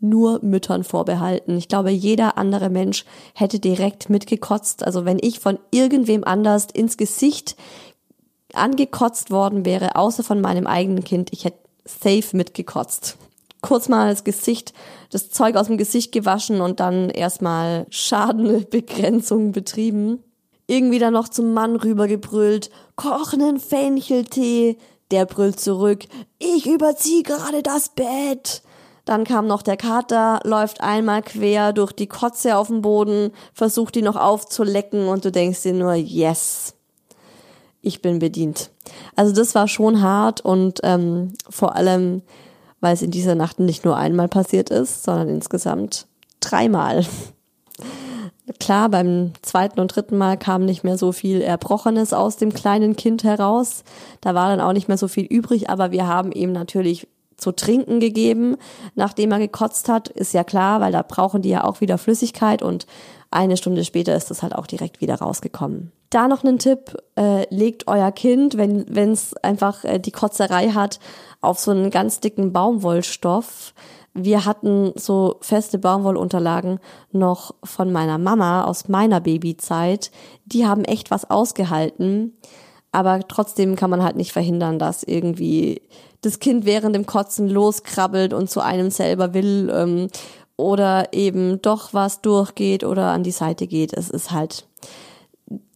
[0.00, 1.56] nur Müttern vorbehalten.
[1.56, 4.84] Ich glaube, jeder andere Mensch hätte direkt mitgekotzt.
[4.84, 7.56] Also wenn ich von irgendwem anders ins Gesicht
[8.52, 13.16] angekotzt worden wäre, außer von meinem eigenen Kind, ich hätte safe mitgekotzt.
[13.60, 14.74] Kurz mal das Gesicht,
[15.10, 20.18] das Zeug aus dem Gesicht gewaschen und dann erstmal Schadenbegrenzung betrieben
[20.72, 24.78] irgendwie dann noch zum Mann rübergebrüllt, kochenden Fencheltee.
[25.10, 26.06] Der brüllt zurück,
[26.38, 28.62] ich überzieh gerade das Bett.
[29.04, 33.94] Dann kam noch der Kater, läuft einmal quer durch die Kotze auf dem Boden, versucht
[33.94, 36.74] die noch aufzulecken und du denkst dir nur, yes,
[37.82, 38.70] ich bin bedient.
[39.14, 42.22] Also das war schon hart und ähm, vor allem,
[42.80, 46.06] weil es in dieser Nacht nicht nur einmal passiert ist, sondern insgesamt
[46.40, 47.04] dreimal.
[48.58, 52.96] Klar, beim zweiten und dritten Mal kam nicht mehr so viel Erbrochenes aus dem kleinen
[52.96, 53.84] Kind heraus.
[54.20, 57.52] Da war dann auch nicht mehr so viel übrig, aber wir haben ihm natürlich zu
[57.52, 58.56] trinken gegeben,
[58.94, 60.08] nachdem er gekotzt hat.
[60.08, 62.86] Ist ja klar, weil da brauchen die ja auch wieder Flüssigkeit und
[63.30, 65.92] eine Stunde später ist das halt auch direkt wieder rausgekommen.
[66.10, 70.98] Da noch einen Tipp, äh, legt euer Kind, wenn es einfach äh, die Kotzerei hat,
[71.40, 73.72] auf so einen ganz dicken Baumwollstoff
[74.14, 76.80] wir hatten so feste Baumwollunterlagen
[77.12, 80.10] noch von meiner Mama aus meiner Babyzeit.
[80.44, 82.36] Die haben echt was ausgehalten.
[82.92, 85.80] Aber trotzdem kann man halt nicht verhindern, dass irgendwie
[86.20, 90.08] das Kind während dem Kotzen loskrabbelt und zu einem selber will ähm,
[90.58, 93.94] oder eben doch was durchgeht oder an die Seite geht.
[93.94, 94.66] Es ist halt,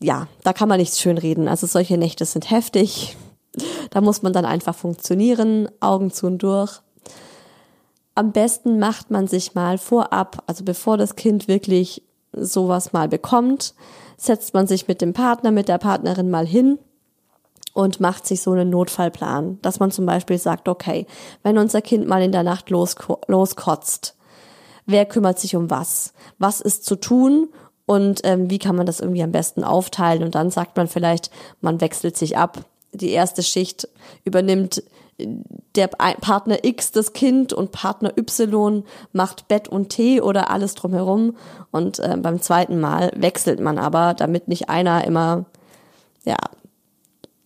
[0.03, 1.49] ja, da kann man nichts schön reden.
[1.49, 3.17] Also solche Nächte sind heftig.
[3.89, 6.83] Da muss man dann einfach funktionieren, Augen zu und durch
[8.17, 12.03] am besten macht man sich mal vorab, also bevor das Kind wirklich
[12.33, 13.75] sowas mal bekommt,
[14.17, 16.79] setzt man sich mit dem Partner, mit der Partnerin mal hin
[17.75, 21.07] und macht sich so einen Notfallplan, dass man zum Beispiel sagt, okay,
[21.43, 24.17] wenn unser Kind mal in der Nacht losko loskotzt,
[24.87, 26.15] wer kümmert sich um was?
[26.39, 27.51] Was ist zu tun?
[27.85, 30.23] Und ähm, wie kann man das irgendwie am besten aufteilen?
[30.23, 32.65] Und dann sagt man vielleicht, man wechselt sich ab.
[32.93, 33.89] Die erste Schicht
[34.25, 34.83] übernimmt
[35.19, 41.37] der Partner X das Kind und Partner Y macht Bett und Tee oder alles drumherum.
[41.71, 45.47] Und äh, beim zweiten Mal wechselt man aber, damit nicht einer immer,
[46.25, 46.37] ja,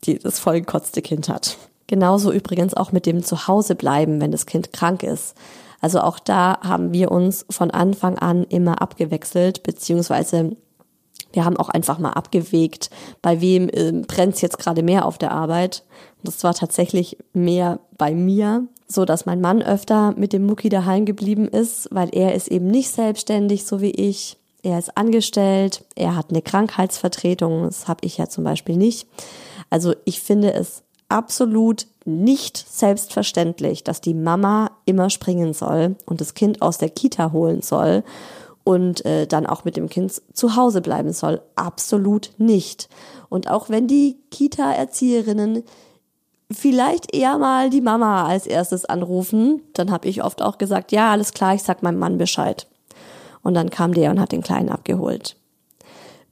[0.05, 1.59] die, das vollgekotzte Kind hat.
[1.87, 5.37] Genauso übrigens auch mit dem Zuhause bleiben, wenn das Kind krank ist.
[5.81, 10.57] Also auch da haben wir uns von Anfang an immer abgewechselt, beziehungsweise
[11.33, 12.91] wir haben auch einfach mal abgewegt,
[13.23, 15.85] bei wem äh, brennt jetzt gerade mehr auf der Arbeit.
[16.23, 21.05] Das war tatsächlich mehr bei mir, so dass mein Mann öfter mit dem Mucki daheim
[21.05, 24.37] geblieben ist, weil er ist eben nicht selbstständig, so wie ich.
[24.63, 29.09] Er ist angestellt, er hat eine Krankheitsvertretung, das habe ich ja zum Beispiel nicht.
[29.71, 36.35] Also ich finde es absolut nicht selbstverständlich, dass die Mama immer springen soll und das
[36.35, 38.05] Kind aus der Kita holen soll
[38.65, 41.41] und äh, dann auch mit dem Kind zu Hause bleiben soll.
[41.57, 42.89] Absolut nicht.
[43.29, 45.65] Und auch wenn die Kita-Erzieherinnen
[46.51, 51.11] vielleicht eher mal die Mama als erstes anrufen, dann habe ich oft auch gesagt, ja,
[51.11, 52.67] alles klar, ich sag meinem Mann Bescheid.
[53.43, 55.37] Und dann kam der und hat den Kleinen abgeholt.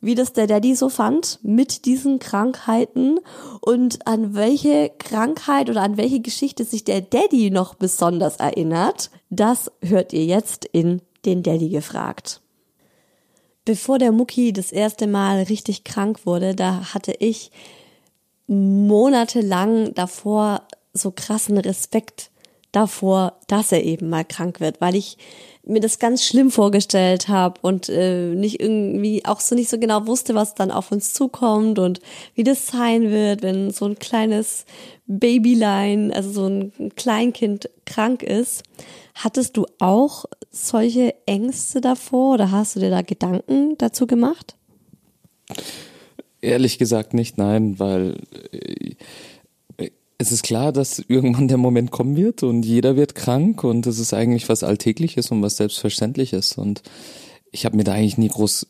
[0.00, 3.18] wie das der Daddy so fand mit diesen Krankheiten
[3.60, 9.72] und an welche Krankheit oder an welche Geschichte sich der Daddy noch besonders erinnert, das
[9.82, 12.40] hört ihr jetzt in den Daddy gefragt.
[13.64, 17.50] Bevor der Mucki das erste Mal richtig krank wurde, da hatte ich
[18.48, 22.30] monatelang davor so krassen Respekt
[22.72, 25.16] davor, dass er eben mal krank wird, weil ich
[25.64, 30.06] mir das ganz schlimm vorgestellt habe und äh, nicht irgendwie auch so nicht so genau
[30.06, 32.00] wusste, was dann auf uns zukommt und
[32.34, 34.64] wie das sein wird, wenn so ein kleines
[35.06, 38.62] Babylein, also so ein Kleinkind krank ist.
[39.14, 44.56] Hattest du auch solche Ängste davor oder hast du dir da Gedanken dazu gemacht?
[46.40, 48.16] Ehrlich gesagt nicht, nein, weil
[48.52, 48.94] äh,
[50.18, 54.00] es ist klar, dass irgendwann der Moment kommen wird und jeder wird krank und es
[54.00, 56.82] ist eigentlich was Alltägliches und was Selbstverständliches und
[57.52, 58.66] ich habe mir da eigentlich nie groß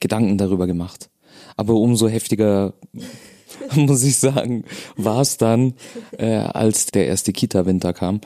[0.00, 1.08] Gedanken darüber gemacht.
[1.56, 2.74] Aber umso heftiger,
[3.74, 4.64] muss ich sagen,
[4.96, 5.74] war es dann,
[6.18, 8.20] äh, als der erste Kita-Winter kam,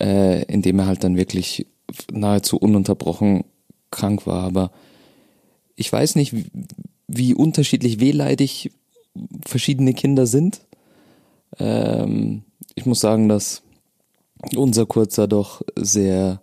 [0.00, 1.66] äh, in dem er halt dann wirklich
[2.12, 3.44] nahezu ununterbrochen
[3.90, 4.42] krank war.
[4.42, 4.72] Aber
[5.76, 6.34] ich weiß nicht,
[7.06, 8.70] wie, unterschiedlich wehleidig
[9.46, 10.60] verschiedene Kinder sind.
[11.58, 12.42] Ähm,
[12.74, 13.62] ich muss sagen, dass
[14.56, 16.40] unser Kurzer doch sehr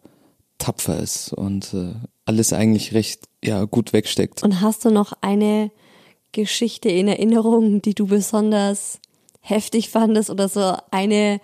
[0.58, 1.94] tapfer ist und äh,
[2.26, 4.44] alles eigentlich recht ja gut wegsteckt.
[4.44, 5.72] Und hast du noch eine
[6.32, 9.00] Geschichte in Erinnerung, die du besonders
[9.42, 11.42] heftig fandest oder so eine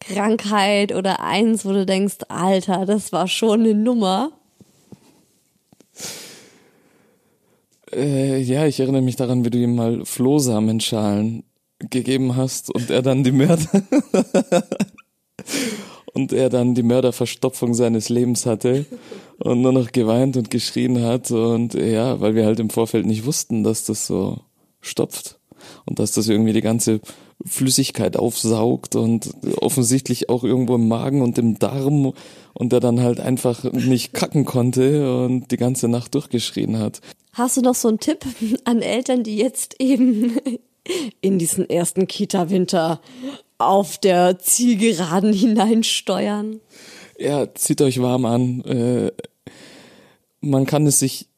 [0.00, 4.32] Krankheit oder eins, wo du denkst, Alter, das war schon eine Nummer?
[7.92, 11.44] Äh, ja, ich erinnere mich daran, wie du ihm mal Flohsamenschalen
[11.78, 13.82] gegeben hast und er dann die Mörder
[16.14, 18.86] und er dann die Mörderverstopfung seines Lebens hatte
[19.38, 21.30] und nur noch geweint und geschrien hat.
[21.30, 24.40] Und ja, weil wir halt im Vorfeld nicht wussten, dass das so
[24.80, 25.38] stopft
[25.84, 27.00] und dass das irgendwie die ganze
[27.44, 32.12] Flüssigkeit aufsaugt und offensichtlich auch irgendwo im Magen und im Darm
[32.54, 37.00] und er dann halt einfach nicht kacken konnte und die ganze Nacht durchgeschrien hat.
[37.32, 38.24] Hast du noch so einen Tipp
[38.64, 40.36] an Eltern, die jetzt eben
[41.20, 43.00] in diesen ersten Kita-Winter
[43.58, 46.60] auf der Zielgeraden hineinsteuern?
[47.18, 48.60] Ja, zieht euch warm an.
[48.62, 49.12] Äh,
[50.40, 51.28] man kann es sich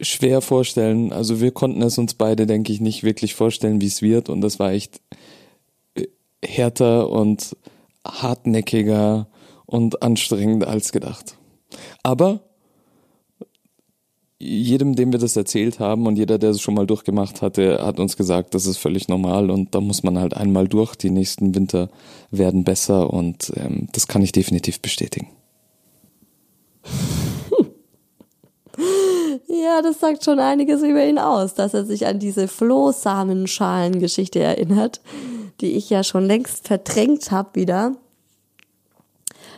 [0.00, 1.12] schwer vorstellen.
[1.12, 4.28] Also wir konnten es uns beide, denke ich, nicht wirklich vorstellen, wie es wird.
[4.28, 5.00] Und das war echt
[6.44, 7.56] härter und
[8.06, 9.28] hartnäckiger
[9.66, 11.36] und anstrengend als gedacht.
[12.02, 12.40] Aber
[14.42, 18.00] jedem, dem wir das erzählt haben und jeder, der es schon mal durchgemacht hatte, hat
[18.00, 20.96] uns gesagt, das ist völlig normal und da muss man halt einmal durch.
[20.96, 21.90] Die nächsten Winter
[22.30, 25.28] werden besser und ähm, das kann ich definitiv bestätigen.
[29.52, 35.00] Ja, das sagt schon einiges über ihn aus, dass er sich an diese Flohsamenschalengeschichte erinnert,
[35.60, 37.96] die ich ja schon längst verdrängt habe wieder.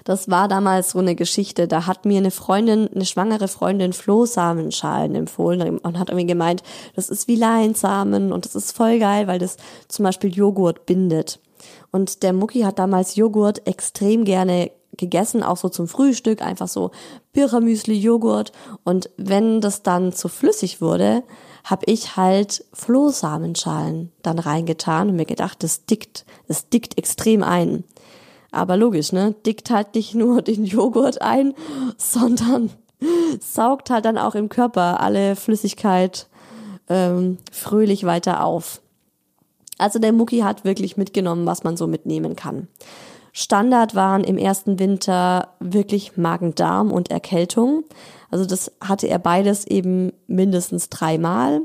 [0.05, 1.69] Das war damals so eine Geschichte.
[1.69, 6.63] Da hat mir eine Freundin, eine schwangere Freundin Flohsamenschalen empfohlen und hat irgendwie gemeint,
[6.97, 11.39] das ist wie Leinsamen und das ist voll geil, weil das zum Beispiel Joghurt bindet.
[11.91, 16.91] Und der Mucki hat damals Joghurt extrem gerne gegessen, auch so zum Frühstück, einfach so
[17.33, 18.53] Birchermüsli, Joghurt.
[18.85, 21.23] Und wenn das dann zu flüssig wurde,
[21.65, 27.85] habe ich halt Flohsamenschalen dann reingetan und mir gedacht, das dickt, das dickt extrem ein.
[28.51, 29.35] Aber logisch, ne?
[29.47, 31.55] Dickt halt nicht nur den Joghurt ein,
[31.97, 32.71] sondern
[33.41, 36.29] saugt halt dann auch im Körper alle Flüssigkeit
[36.89, 38.81] ähm, fröhlich weiter auf.
[39.79, 42.69] Also der Mucki hat wirklich mitgenommen, was man so mitnehmen kann.
[43.33, 47.85] Standard waren im ersten Winter wirklich Magen-Darm und Erkältung.
[48.31, 51.63] Also das hatte er beides eben mindestens dreimal.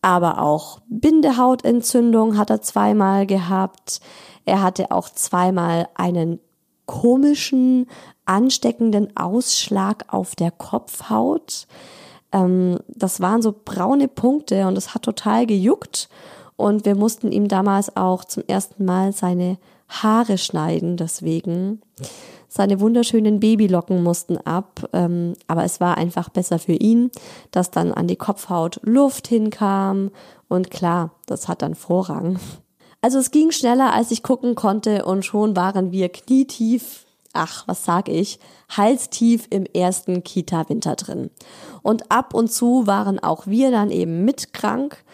[0.00, 4.00] Aber auch Bindehautentzündung hat er zweimal gehabt.
[4.46, 6.40] Er hatte auch zweimal einen
[6.86, 7.88] komischen,
[8.24, 11.66] ansteckenden Ausschlag auf der Kopfhaut.
[12.32, 16.08] Ähm, das waren so braune Punkte und es hat total gejuckt.
[16.56, 21.80] Und wir mussten ihm damals auch zum ersten Mal seine Haare schneiden, deswegen.
[22.48, 27.10] Seine wunderschönen Babylocken mussten ab, ähm, aber es war einfach besser für ihn,
[27.50, 30.10] dass dann an die Kopfhaut Luft hinkam
[30.48, 32.38] und klar, das hat dann Vorrang.
[33.02, 37.84] Also es ging schneller, als ich gucken konnte und schon waren wir knietief, ach, was
[37.84, 38.38] sag ich,
[38.68, 41.30] halstief im ersten Kita-Winter drin.
[41.82, 45.04] Und ab und zu waren auch wir dann eben mit krank.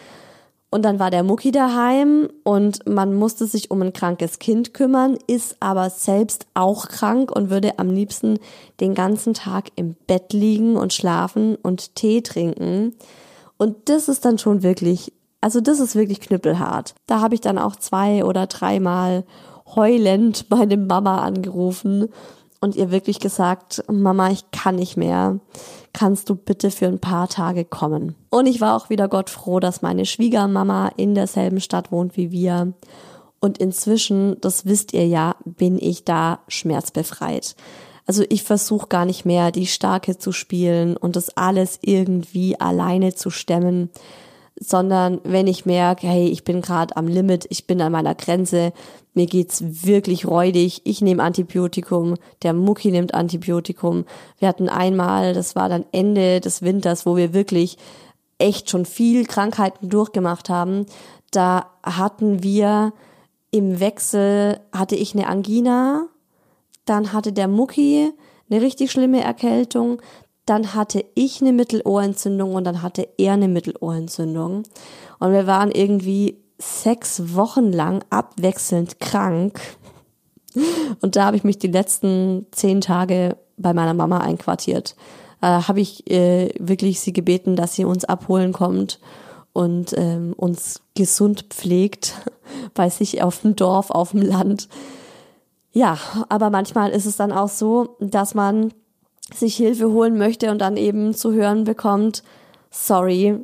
[0.72, 5.18] Und dann war der Mucki daheim und man musste sich um ein krankes Kind kümmern,
[5.26, 8.38] ist aber selbst auch krank und würde am liebsten
[8.80, 12.94] den ganzen Tag im Bett liegen und schlafen und Tee trinken.
[13.58, 15.12] Und das ist dann schon wirklich,
[15.42, 16.94] also das ist wirklich knüppelhart.
[17.06, 19.24] Da habe ich dann auch zwei oder dreimal
[19.76, 22.08] heulend meine Mama angerufen
[22.62, 25.40] und ihr wirklich gesagt, Mama, ich kann nicht mehr.
[25.92, 28.14] Kannst du bitte für ein paar Tage kommen?
[28.30, 32.30] Und ich war auch wieder Gott froh, dass meine Schwiegermama in derselben Stadt wohnt wie
[32.30, 32.72] wir.
[33.40, 37.56] Und inzwischen, das wisst ihr ja, bin ich da schmerzbefreit.
[38.06, 43.16] Also ich versuche gar nicht mehr, die Starke zu spielen und das alles irgendwie alleine
[43.16, 43.90] zu stemmen,
[44.62, 48.72] sondern wenn ich merke, hey, ich bin gerade am Limit, ich bin an meiner Grenze,
[49.14, 54.04] mir geht's wirklich räudig, ich nehme Antibiotikum, der Mucki nimmt Antibiotikum.
[54.38, 57.76] Wir hatten einmal, das war dann Ende des Winters, wo wir wirklich
[58.38, 60.86] echt schon viel Krankheiten durchgemacht haben.
[61.30, 62.92] Da hatten wir
[63.50, 66.06] im Wechsel, hatte ich eine Angina,
[66.84, 68.12] dann hatte der Mucki
[68.50, 70.00] eine richtig schlimme Erkältung,
[70.46, 74.64] dann hatte ich eine Mittelohrentzündung und dann hatte er eine Mittelohrentzündung.
[75.18, 79.60] Und wir waren irgendwie sechs Wochen lang abwechselnd krank.
[81.00, 84.96] Und da habe ich mich die letzten zehn Tage bei meiner Mama einquartiert.
[85.40, 89.00] Äh, habe ich äh, wirklich sie gebeten, dass sie uns abholen kommt
[89.52, 92.14] und ähm, uns gesund pflegt
[92.74, 94.68] bei sich auf dem Dorf, auf dem Land.
[95.72, 98.72] Ja, aber manchmal ist es dann auch so, dass man
[99.34, 102.22] sich Hilfe holen möchte und dann eben zu hören bekommt,
[102.70, 103.38] sorry,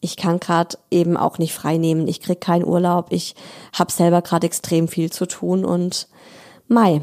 [0.00, 3.34] ich kann gerade eben auch nicht frei nehmen, ich krieg keinen Urlaub, ich
[3.72, 6.08] habe selber gerade extrem viel zu tun und
[6.68, 7.02] Mai,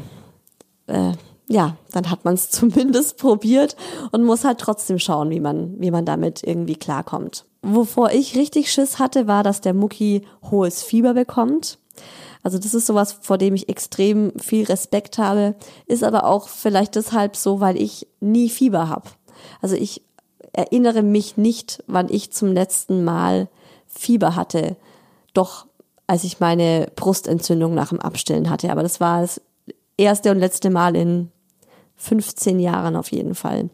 [0.86, 1.12] äh,
[1.48, 3.76] ja, dann hat man es zumindest probiert
[4.12, 7.44] und muss halt trotzdem schauen, wie man, wie man damit irgendwie klarkommt.
[7.62, 11.78] Wovor ich richtig Schiss hatte, war, dass der Mucki hohes Fieber bekommt.
[12.42, 15.54] Also das ist sowas, vor dem ich extrem viel Respekt habe,
[15.86, 19.08] ist aber auch vielleicht deshalb so, weil ich nie Fieber habe.
[19.60, 20.02] Also ich
[20.52, 23.48] erinnere mich nicht, wann ich zum letzten Mal
[23.86, 24.76] Fieber hatte.
[25.34, 25.66] Doch
[26.06, 28.70] als ich meine Brustentzündung nach dem Abstillen hatte.
[28.70, 29.40] Aber das war das
[29.96, 31.30] erste und letzte Mal in
[31.96, 33.70] 15 Jahren auf jeden Fall.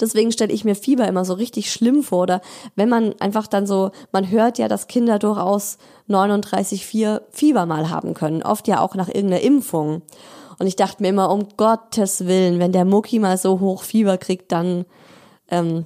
[0.00, 2.22] Deswegen stelle ich mir Fieber immer so richtig schlimm vor.
[2.22, 2.40] Oder
[2.76, 5.78] wenn man einfach dann so, man hört ja, dass Kinder durchaus
[6.08, 8.42] 39,4 Fieber mal haben können.
[8.42, 10.02] Oft ja auch nach irgendeiner Impfung.
[10.58, 14.18] Und ich dachte mir immer, um Gottes Willen, wenn der Mucki mal so hoch Fieber
[14.18, 14.84] kriegt, dann
[15.50, 15.84] ähm,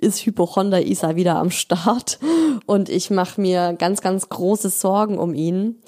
[0.00, 2.18] ist Hypochonder Isa wieder am Start.
[2.66, 5.80] Und ich mache mir ganz, ganz große Sorgen um ihn.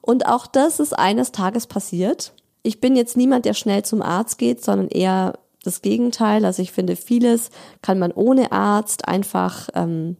[0.00, 2.32] Und auch das ist eines Tages passiert.
[2.62, 6.44] Ich bin jetzt niemand, der schnell zum Arzt geht, sondern eher das Gegenteil.
[6.44, 7.50] Also ich finde, vieles
[7.82, 10.16] kann man ohne Arzt einfach ähm,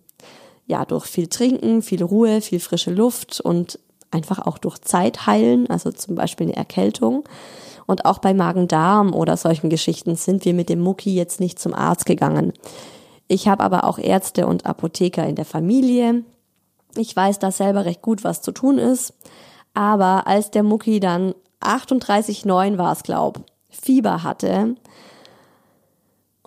[0.66, 3.78] ja durch viel Trinken, viel Ruhe, viel frische Luft und
[4.10, 7.24] einfach auch durch Zeit heilen, also zum Beispiel eine Erkältung.
[7.86, 11.74] Und auch bei Magen-Darm oder solchen Geschichten sind wir mit dem Mucki jetzt nicht zum
[11.74, 12.52] Arzt gegangen.
[13.26, 16.24] Ich habe aber auch Ärzte und Apotheker in der Familie.
[16.96, 19.14] Ich weiß da selber recht gut, was zu tun ist.
[19.74, 24.74] Aber als der Mucki dann 38,9 war es, glaub, Fieber hatte,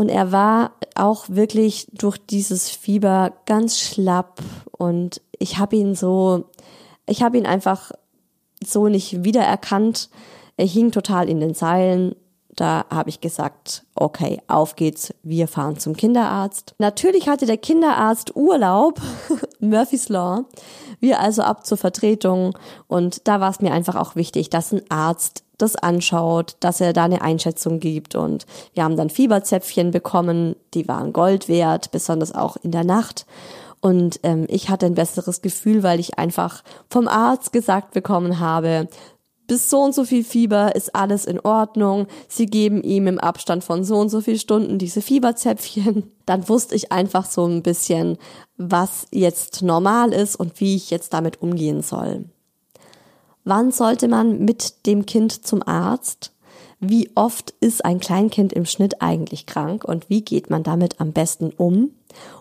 [0.03, 4.41] und er war auch wirklich durch dieses Fieber ganz schlapp
[4.77, 6.43] und ich habe ihn so,
[7.05, 7.93] ich habe ihn einfach
[8.61, 10.09] so nicht wiedererkannt.
[10.57, 12.17] Er hing total in den Seilen.
[12.55, 16.75] Da habe ich gesagt, okay, auf geht's, wir fahren zum Kinderarzt.
[16.77, 19.01] Natürlich hatte der Kinderarzt Urlaub,
[19.59, 20.45] Murphy's Law.
[20.99, 24.81] Wir also ab zur Vertretung und da war es mir einfach auch wichtig, dass ein
[24.89, 28.15] Arzt das anschaut, dass er da eine Einschätzung gibt.
[28.15, 33.25] Und wir haben dann Fieberzäpfchen bekommen, die waren Gold wert, besonders auch in der Nacht.
[33.79, 38.87] Und ähm, ich hatte ein besseres Gefühl, weil ich einfach vom Arzt gesagt bekommen habe,
[39.47, 42.07] bis so und so viel Fieber ist alles in Ordnung.
[42.27, 46.11] Sie geben ihm im Abstand von so und so viel Stunden diese Fieberzäpfchen.
[46.25, 48.17] Dann wusste ich einfach so ein bisschen,
[48.57, 52.25] was jetzt normal ist und wie ich jetzt damit umgehen soll.
[53.43, 56.31] Wann sollte man mit dem Kind zum Arzt?
[56.79, 61.11] Wie oft ist ein Kleinkind im Schnitt eigentlich krank und wie geht man damit am
[61.11, 61.91] besten um?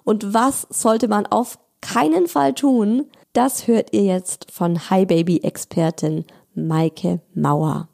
[0.05, 3.07] Und was sollte man auf keinen Fall tun?
[3.33, 6.25] Das hört ihr jetzt von Hi Baby Expertin
[6.55, 7.89] Maike Mauer.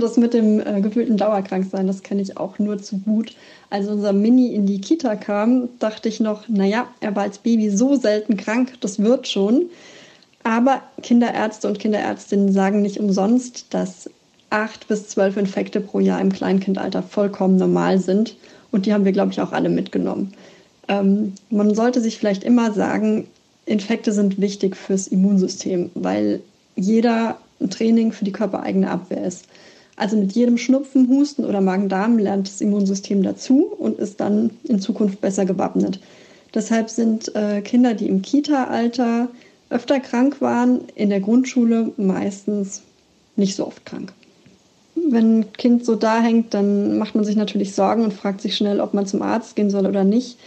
[0.00, 3.34] Das mit dem äh, gefühlten Dauerkranksein, das kenne ich auch nur zu gut.
[3.70, 7.70] Als unser Mini in die Kita kam, dachte ich noch, naja, er war als Baby
[7.70, 9.66] so selten krank, das wird schon.
[10.44, 14.10] Aber Kinderärzte und Kinderärztinnen sagen nicht umsonst, dass
[14.50, 18.36] acht bis zwölf Infekte pro Jahr im Kleinkindalter vollkommen normal sind.
[18.70, 20.32] Und die haben wir, glaube ich, auch alle mitgenommen.
[20.88, 23.26] Ähm, man sollte sich vielleicht immer sagen,
[23.66, 26.40] Infekte sind wichtig fürs Immunsystem, weil
[26.78, 29.46] jeder ein Training für die körpereigene Abwehr ist.
[29.96, 34.80] Also mit jedem Schnupfen, Husten oder Magen-Darm lernt das Immunsystem dazu und ist dann in
[34.80, 35.98] Zukunft besser gewappnet.
[36.54, 39.28] Deshalb sind äh, Kinder, die im Kita-Alter
[39.70, 42.82] öfter krank waren, in der Grundschule meistens
[43.36, 44.12] nicht so oft krank.
[44.94, 48.56] Wenn ein Kind so da hängt, dann macht man sich natürlich Sorgen und fragt sich
[48.56, 50.38] schnell, ob man zum Arzt gehen soll oder nicht.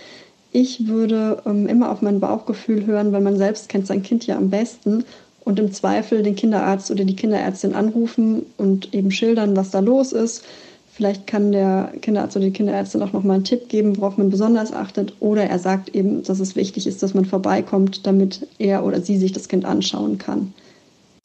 [0.53, 4.37] Ich würde ähm, immer auf mein Bauchgefühl hören, weil man selbst kennt sein Kind ja
[4.37, 5.05] am besten
[5.43, 10.11] und im Zweifel den Kinderarzt oder die Kinderärztin anrufen und eben schildern, was da los
[10.11, 10.43] ist.
[10.93, 14.73] Vielleicht kann der Kinderarzt oder die Kinderärztin auch nochmal einen Tipp geben, worauf man besonders
[14.73, 15.13] achtet.
[15.19, 19.17] Oder er sagt eben, dass es wichtig ist, dass man vorbeikommt, damit er oder sie
[19.17, 20.53] sich das Kind anschauen kann.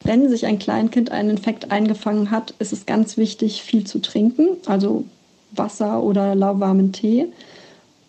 [0.03, 4.47] Wenn sich ein Kleinkind einen Infekt eingefangen hat, ist es ganz wichtig, viel zu trinken,
[4.65, 5.03] also
[5.51, 7.27] Wasser oder lauwarmen Tee.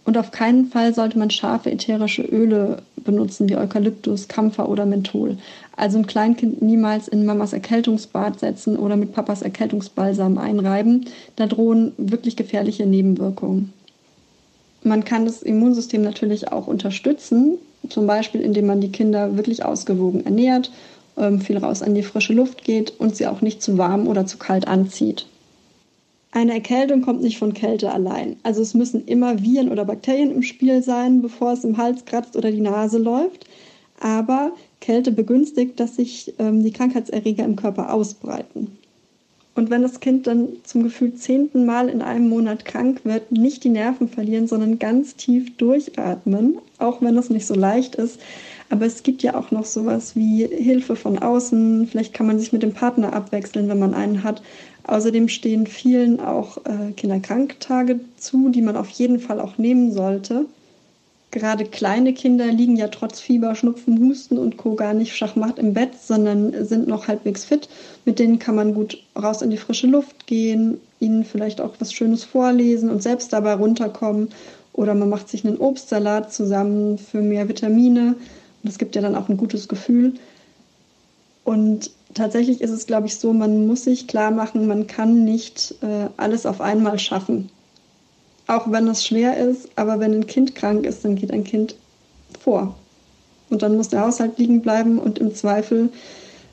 [0.04, 5.38] Und auf keinen Fall sollte man scharfe ätherische Öle benutzen, wie Eukalyptus, Kampfer oder Menthol.
[5.76, 11.06] Also ein Kleinkind niemals in Mamas Erkältungsbad setzen oder mit Papas Erkältungsbalsam einreiben.
[11.36, 13.72] Da drohen wirklich gefährliche Nebenwirkungen.
[14.82, 17.56] Man kann das Immunsystem natürlich auch unterstützen,
[17.88, 20.70] zum Beispiel indem man die Kinder wirklich ausgewogen ernährt,
[21.16, 24.26] ähm, viel raus an die frische Luft geht und sie auch nicht zu warm oder
[24.26, 25.26] zu kalt anzieht.
[26.30, 28.36] Eine Erkältung kommt nicht von Kälte allein.
[28.42, 32.36] Also es müssen immer Viren oder Bakterien im Spiel sein, bevor es im Hals kratzt
[32.36, 33.46] oder die Nase läuft.
[34.00, 38.78] Aber Kälte begünstigt, dass sich ähm, die Krankheitserreger im Körper ausbreiten.
[39.58, 43.64] Und wenn das Kind dann zum Gefühl zehnten Mal in einem Monat krank wird, nicht
[43.64, 48.20] die Nerven verlieren, sondern ganz tief durchatmen, auch wenn es nicht so leicht ist.
[48.70, 51.88] Aber es gibt ja auch noch sowas wie Hilfe von außen.
[51.88, 54.42] Vielleicht kann man sich mit dem Partner abwechseln, wenn man einen hat.
[54.88, 60.46] Außerdem stehen vielen auch äh, Kinderkranktage zu, die man auf jeden Fall auch nehmen sollte.
[61.30, 64.76] Gerade kleine Kinder liegen ja trotz Fieber, Schnupfen, Husten und Co.
[64.76, 67.68] gar nicht schachmatt im Bett, sondern sind noch halbwegs fit.
[68.06, 71.92] Mit denen kann man gut raus in die frische Luft gehen, ihnen vielleicht auch was
[71.92, 74.30] Schönes vorlesen und selbst dabei runterkommen.
[74.72, 78.14] Oder man macht sich einen Obstsalat zusammen für mehr Vitamine.
[78.62, 80.14] Das gibt ja dann auch ein gutes Gefühl.
[81.44, 85.74] Und tatsächlich ist es, glaube ich, so, man muss sich klar machen, man kann nicht
[85.82, 87.50] äh, alles auf einmal schaffen.
[88.46, 91.76] Auch wenn das schwer ist, aber wenn ein Kind krank ist, dann geht ein Kind
[92.40, 92.74] vor.
[93.50, 95.90] Und dann muss der Haushalt liegen bleiben und im Zweifel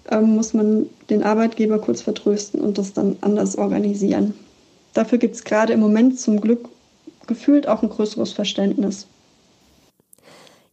[0.09, 4.33] ähm, muss man den Arbeitgeber kurz vertrösten und das dann anders organisieren.
[4.93, 6.69] Dafür gibt es gerade im Moment zum Glück
[7.27, 9.07] gefühlt auch ein größeres Verständnis.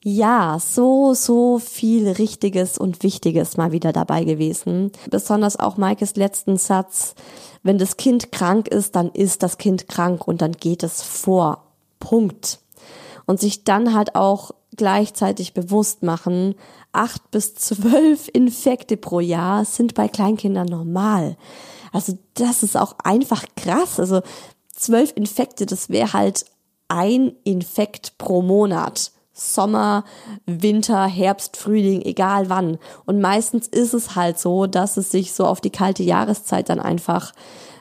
[0.04, 4.90] Ja, so, so viel Richtiges und Wichtiges mal wieder dabei gewesen.
[5.10, 7.14] Besonders auch Maikes letzten Satz.
[7.62, 11.68] Wenn das Kind krank ist, dann ist das Kind krank und dann geht es vor.
[12.00, 12.58] Punkt.
[13.26, 16.56] Und sich dann halt auch gleichzeitig bewusst machen,
[16.92, 21.36] acht bis zwölf Infekte pro Jahr sind bei Kleinkindern normal.
[21.92, 24.00] Also das ist auch einfach krass.
[24.00, 24.22] Also
[24.74, 26.44] zwölf Infekte, das wäre halt
[26.88, 29.12] ein Infekt pro Monat.
[29.42, 30.04] Sommer,
[30.46, 32.78] Winter, Herbst, Frühling, egal wann.
[33.04, 36.80] Und meistens ist es halt so, dass es sich so auf die kalte Jahreszeit dann
[36.80, 37.32] einfach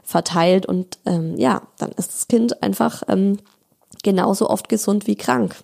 [0.03, 3.38] verteilt und ähm, ja, dann ist das Kind einfach ähm,
[4.03, 5.55] genauso oft gesund wie krank.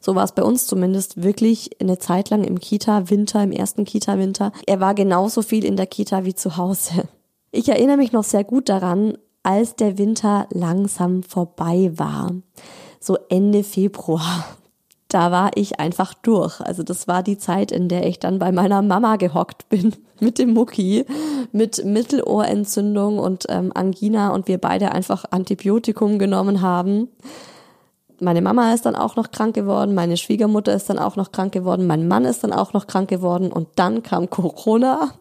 [0.00, 4.52] So war es bei uns zumindest wirklich eine Zeit lang im Kita-Winter, im ersten Kita-Winter.
[4.66, 7.04] Er war genauso viel in der Kita wie zu Hause.
[7.50, 12.32] Ich erinnere mich noch sehr gut daran, als der Winter langsam vorbei war.
[12.98, 14.44] So Ende Februar
[15.12, 16.60] da war ich einfach durch.
[16.60, 20.38] Also das war die Zeit, in der ich dann bei meiner Mama gehockt bin mit
[20.38, 21.04] dem Mucki,
[21.52, 27.08] mit Mittelohrentzündung und ähm, Angina und wir beide einfach Antibiotikum genommen haben.
[28.20, 31.52] Meine Mama ist dann auch noch krank geworden, meine Schwiegermutter ist dann auch noch krank
[31.52, 35.12] geworden, mein Mann ist dann auch noch krank geworden und dann kam Corona.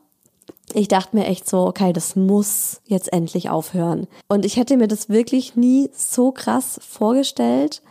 [0.73, 4.07] Ich dachte mir echt so, okay, das muss jetzt endlich aufhören.
[4.29, 7.81] Und ich hätte mir das wirklich nie so krass vorgestellt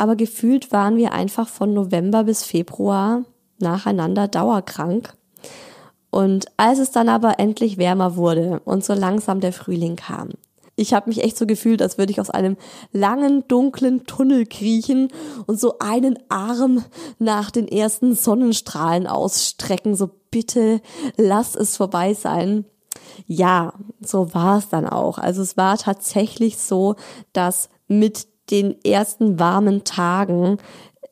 [0.00, 3.22] aber gefühlt waren wir einfach von November bis Februar
[3.58, 5.12] nacheinander dauerkrank.
[6.08, 10.30] Und als es dann aber endlich wärmer wurde und so langsam der Frühling kam,
[10.74, 12.56] ich habe mich echt so gefühlt, als würde ich aus einem
[12.92, 15.08] langen, dunklen Tunnel kriechen
[15.46, 16.82] und so einen Arm
[17.18, 19.94] nach den ersten Sonnenstrahlen ausstrecken.
[19.96, 20.80] So bitte
[21.18, 22.64] lass es vorbei sein.
[23.26, 25.18] Ja, so war es dann auch.
[25.18, 26.96] Also es war tatsächlich so,
[27.34, 30.58] dass mit den ersten warmen Tagen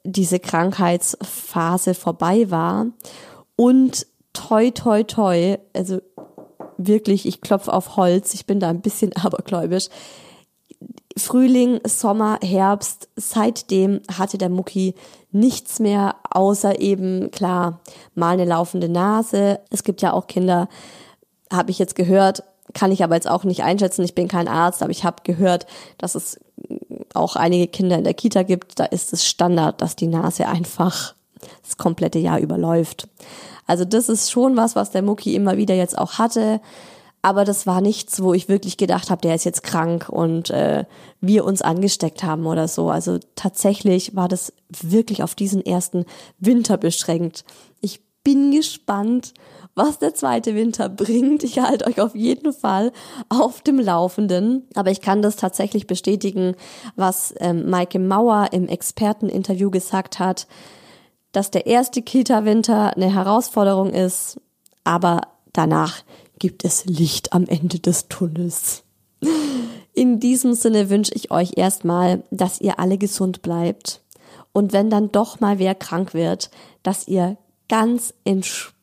[0.05, 2.87] diese Krankheitsphase vorbei war
[3.57, 6.01] und toi toi toi, also
[6.79, 9.89] wirklich, ich klopfe auf Holz, ich bin da ein bisschen abergläubisch.
[11.17, 14.95] Frühling, Sommer, Herbst, seitdem hatte der Mucki
[15.33, 17.81] nichts mehr, außer eben, klar,
[18.15, 19.59] mal eine laufende Nase.
[19.71, 20.69] Es gibt ja auch Kinder,
[21.53, 24.83] habe ich jetzt gehört, kann ich aber jetzt auch nicht einschätzen, ich bin kein Arzt,
[24.83, 25.67] aber ich habe gehört,
[25.97, 26.39] dass es
[27.17, 31.15] auch einige Kinder in der Kita gibt, da ist es Standard, dass die Nase einfach
[31.63, 33.09] das komplette Jahr überläuft.
[33.67, 36.61] Also das ist schon was, was der Mucki immer wieder jetzt auch hatte.
[37.21, 40.85] Aber das war nichts, wo ich wirklich gedacht habe, der ist jetzt krank und äh,
[41.21, 42.91] wir uns angesteckt haben oder so.
[42.91, 46.07] Also tatsächlich war das wirklich auf diesen ersten
[46.39, 47.45] Winter beschränkt.
[47.81, 49.35] Ich bin gespannt,
[49.79, 51.43] was der zweite Winter bringt.
[51.45, 52.93] Ich halte euch auf jeden Fall
[53.29, 54.67] auf dem Laufenden.
[54.75, 56.55] Aber ich kann das tatsächlich bestätigen,
[56.97, 60.47] was ähm, Maike Mauer im Experteninterview gesagt hat,
[61.33, 64.41] dass der erste Kita-Winter eine Herausforderung ist,
[64.85, 65.23] aber
[65.53, 66.03] danach
[66.39, 68.83] gibt es Licht am Ende des Tunnels.
[69.93, 74.01] In diesem Sinne wünsche ich euch erstmal, dass ihr alle gesund bleibt
[74.53, 76.51] und wenn dann doch mal wer krank wird,
[76.83, 77.37] dass ihr
[77.69, 78.78] ganz entspannt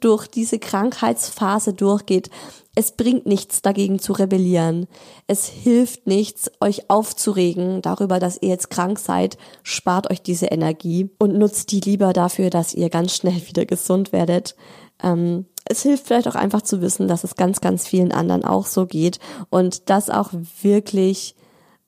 [0.00, 2.30] durch diese Krankheitsphase durchgeht.
[2.74, 4.88] Es bringt nichts dagegen zu rebellieren.
[5.28, 9.38] Es hilft nichts, euch aufzuregen darüber, dass ihr jetzt krank seid.
[9.62, 14.12] Spart euch diese Energie und nutzt die lieber dafür, dass ihr ganz schnell wieder gesund
[14.12, 14.56] werdet.
[15.02, 18.66] Ähm, es hilft vielleicht auch einfach zu wissen, dass es ganz, ganz vielen anderen auch
[18.66, 19.18] so geht
[19.50, 20.30] und dass auch
[20.62, 21.36] wirklich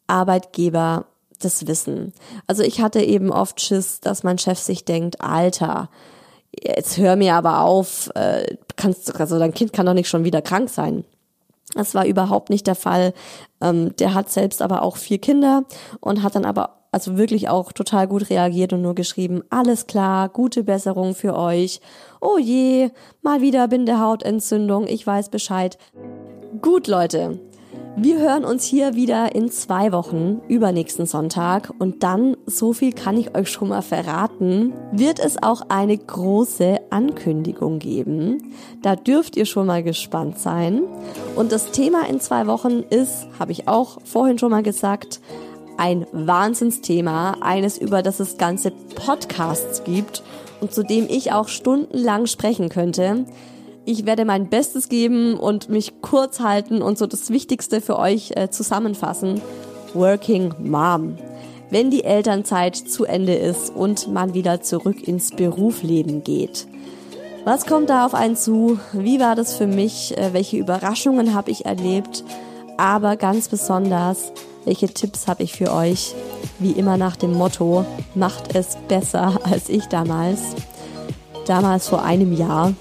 [0.07, 1.07] Arbeitgeber
[1.41, 2.12] das wissen.
[2.47, 5.91] Also ich hatte eben oft Schiss, dass mein Chef sich denkt, Alter,
[6.62, 10.42] jetzt hör mir aber auf, äh, kannst, also dein Kind kann doch nicht schon wieder
[10.42, 11.04] krank sein.
[11.74, 13.12] Das war überhaupt nicht der Fall.
[13.61, 15.64] Ähm, der hat selbst aber auch vier Kinder
[16.00, 20.30] und hat dann aber also wirklich auch total gut reagiert und nur geschrieben, alles klar,
[20.30, 21.80] gute Besserung für euch.
[22.20, 22.90] Oh je,
[23.20, 25.76] mal wieder Bindehautentzündung, ich weiß Bescheid.
[26.62, 27.38] Gut, Leute.
[27.99, 31.72] Wir hören uns hier wieder in zwei Wochen, übernächsten Sonntag.
[31.78, 36.78] Und dann, so viel kann ich euch schon mal verraten, wird es auch eine große
[36.90, 38.53] Ankündigung geben.
[38.82, 40.82] Da dürft ihr schon mal gespannt sein.
[41.36, 45.22] Und das Thema in zwei Wochen ist, habe ich auch vorhin schon mal gesagt,
[45.78, 50.22] ein Wahnsinnsthema, eines über das es ganze Podcasts gibt
[50.61, 53.24] und zu dem ich auch stundenlang sprechen könnte.
[53.89, 58.32] Ich werde mein Bestes geben und mich kurz halten und so das Wichtigste für euch
[58.34, 59.41] äh, zusammenfassen.
[59.95, 61.16] Working Mom.
[61.70, 66.66] Wenn die Elternzeit zu Ende ist und man wieder zurück ins Berufsleben geht.
[67.45, 68.80] Was kommt da auf einen zu?
[68.93, 70.18] Wie war das für mich?
[70.18, 72.24] Äh, welche Überraschungen habe ich erlebt?
[72.76, 74.32] Aber ganz besonders,
[74.64, 76.12] welche Tipps habe ich für euch?
[76.59, 80.57] Wie immer nach dem Motto, macht es besser als ich damals.
[81.47, 82.74] Damals vor einem Jahr.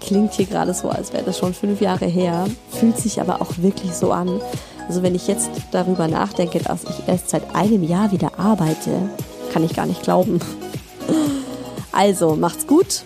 [0.00, 2.46] Klingt hier gerade so, als wäre das schon fünf Jahre her.
[2.70, 4.40] Fühlt sich aber auch wirklich so an.
[4.88, 9.10] Also wenn ich jetzt darüber nachdenke, dass ich erst seit einem Jahr wieder arbeite,
[9.52, 10.40] kann ich gar nicht glauben.
[11.90, 13.02] Also macht's gut,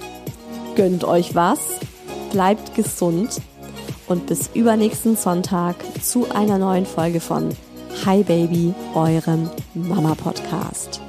[0.75, 1.61] gönnt euch was,
[2.31, 3.41] bleibt gesund
[4.07, 7.49] und bis übernächsten Sonntag zu einer neuen Folge von
[8.05, 11.01] Hi Baby, eurem Mama Podcast.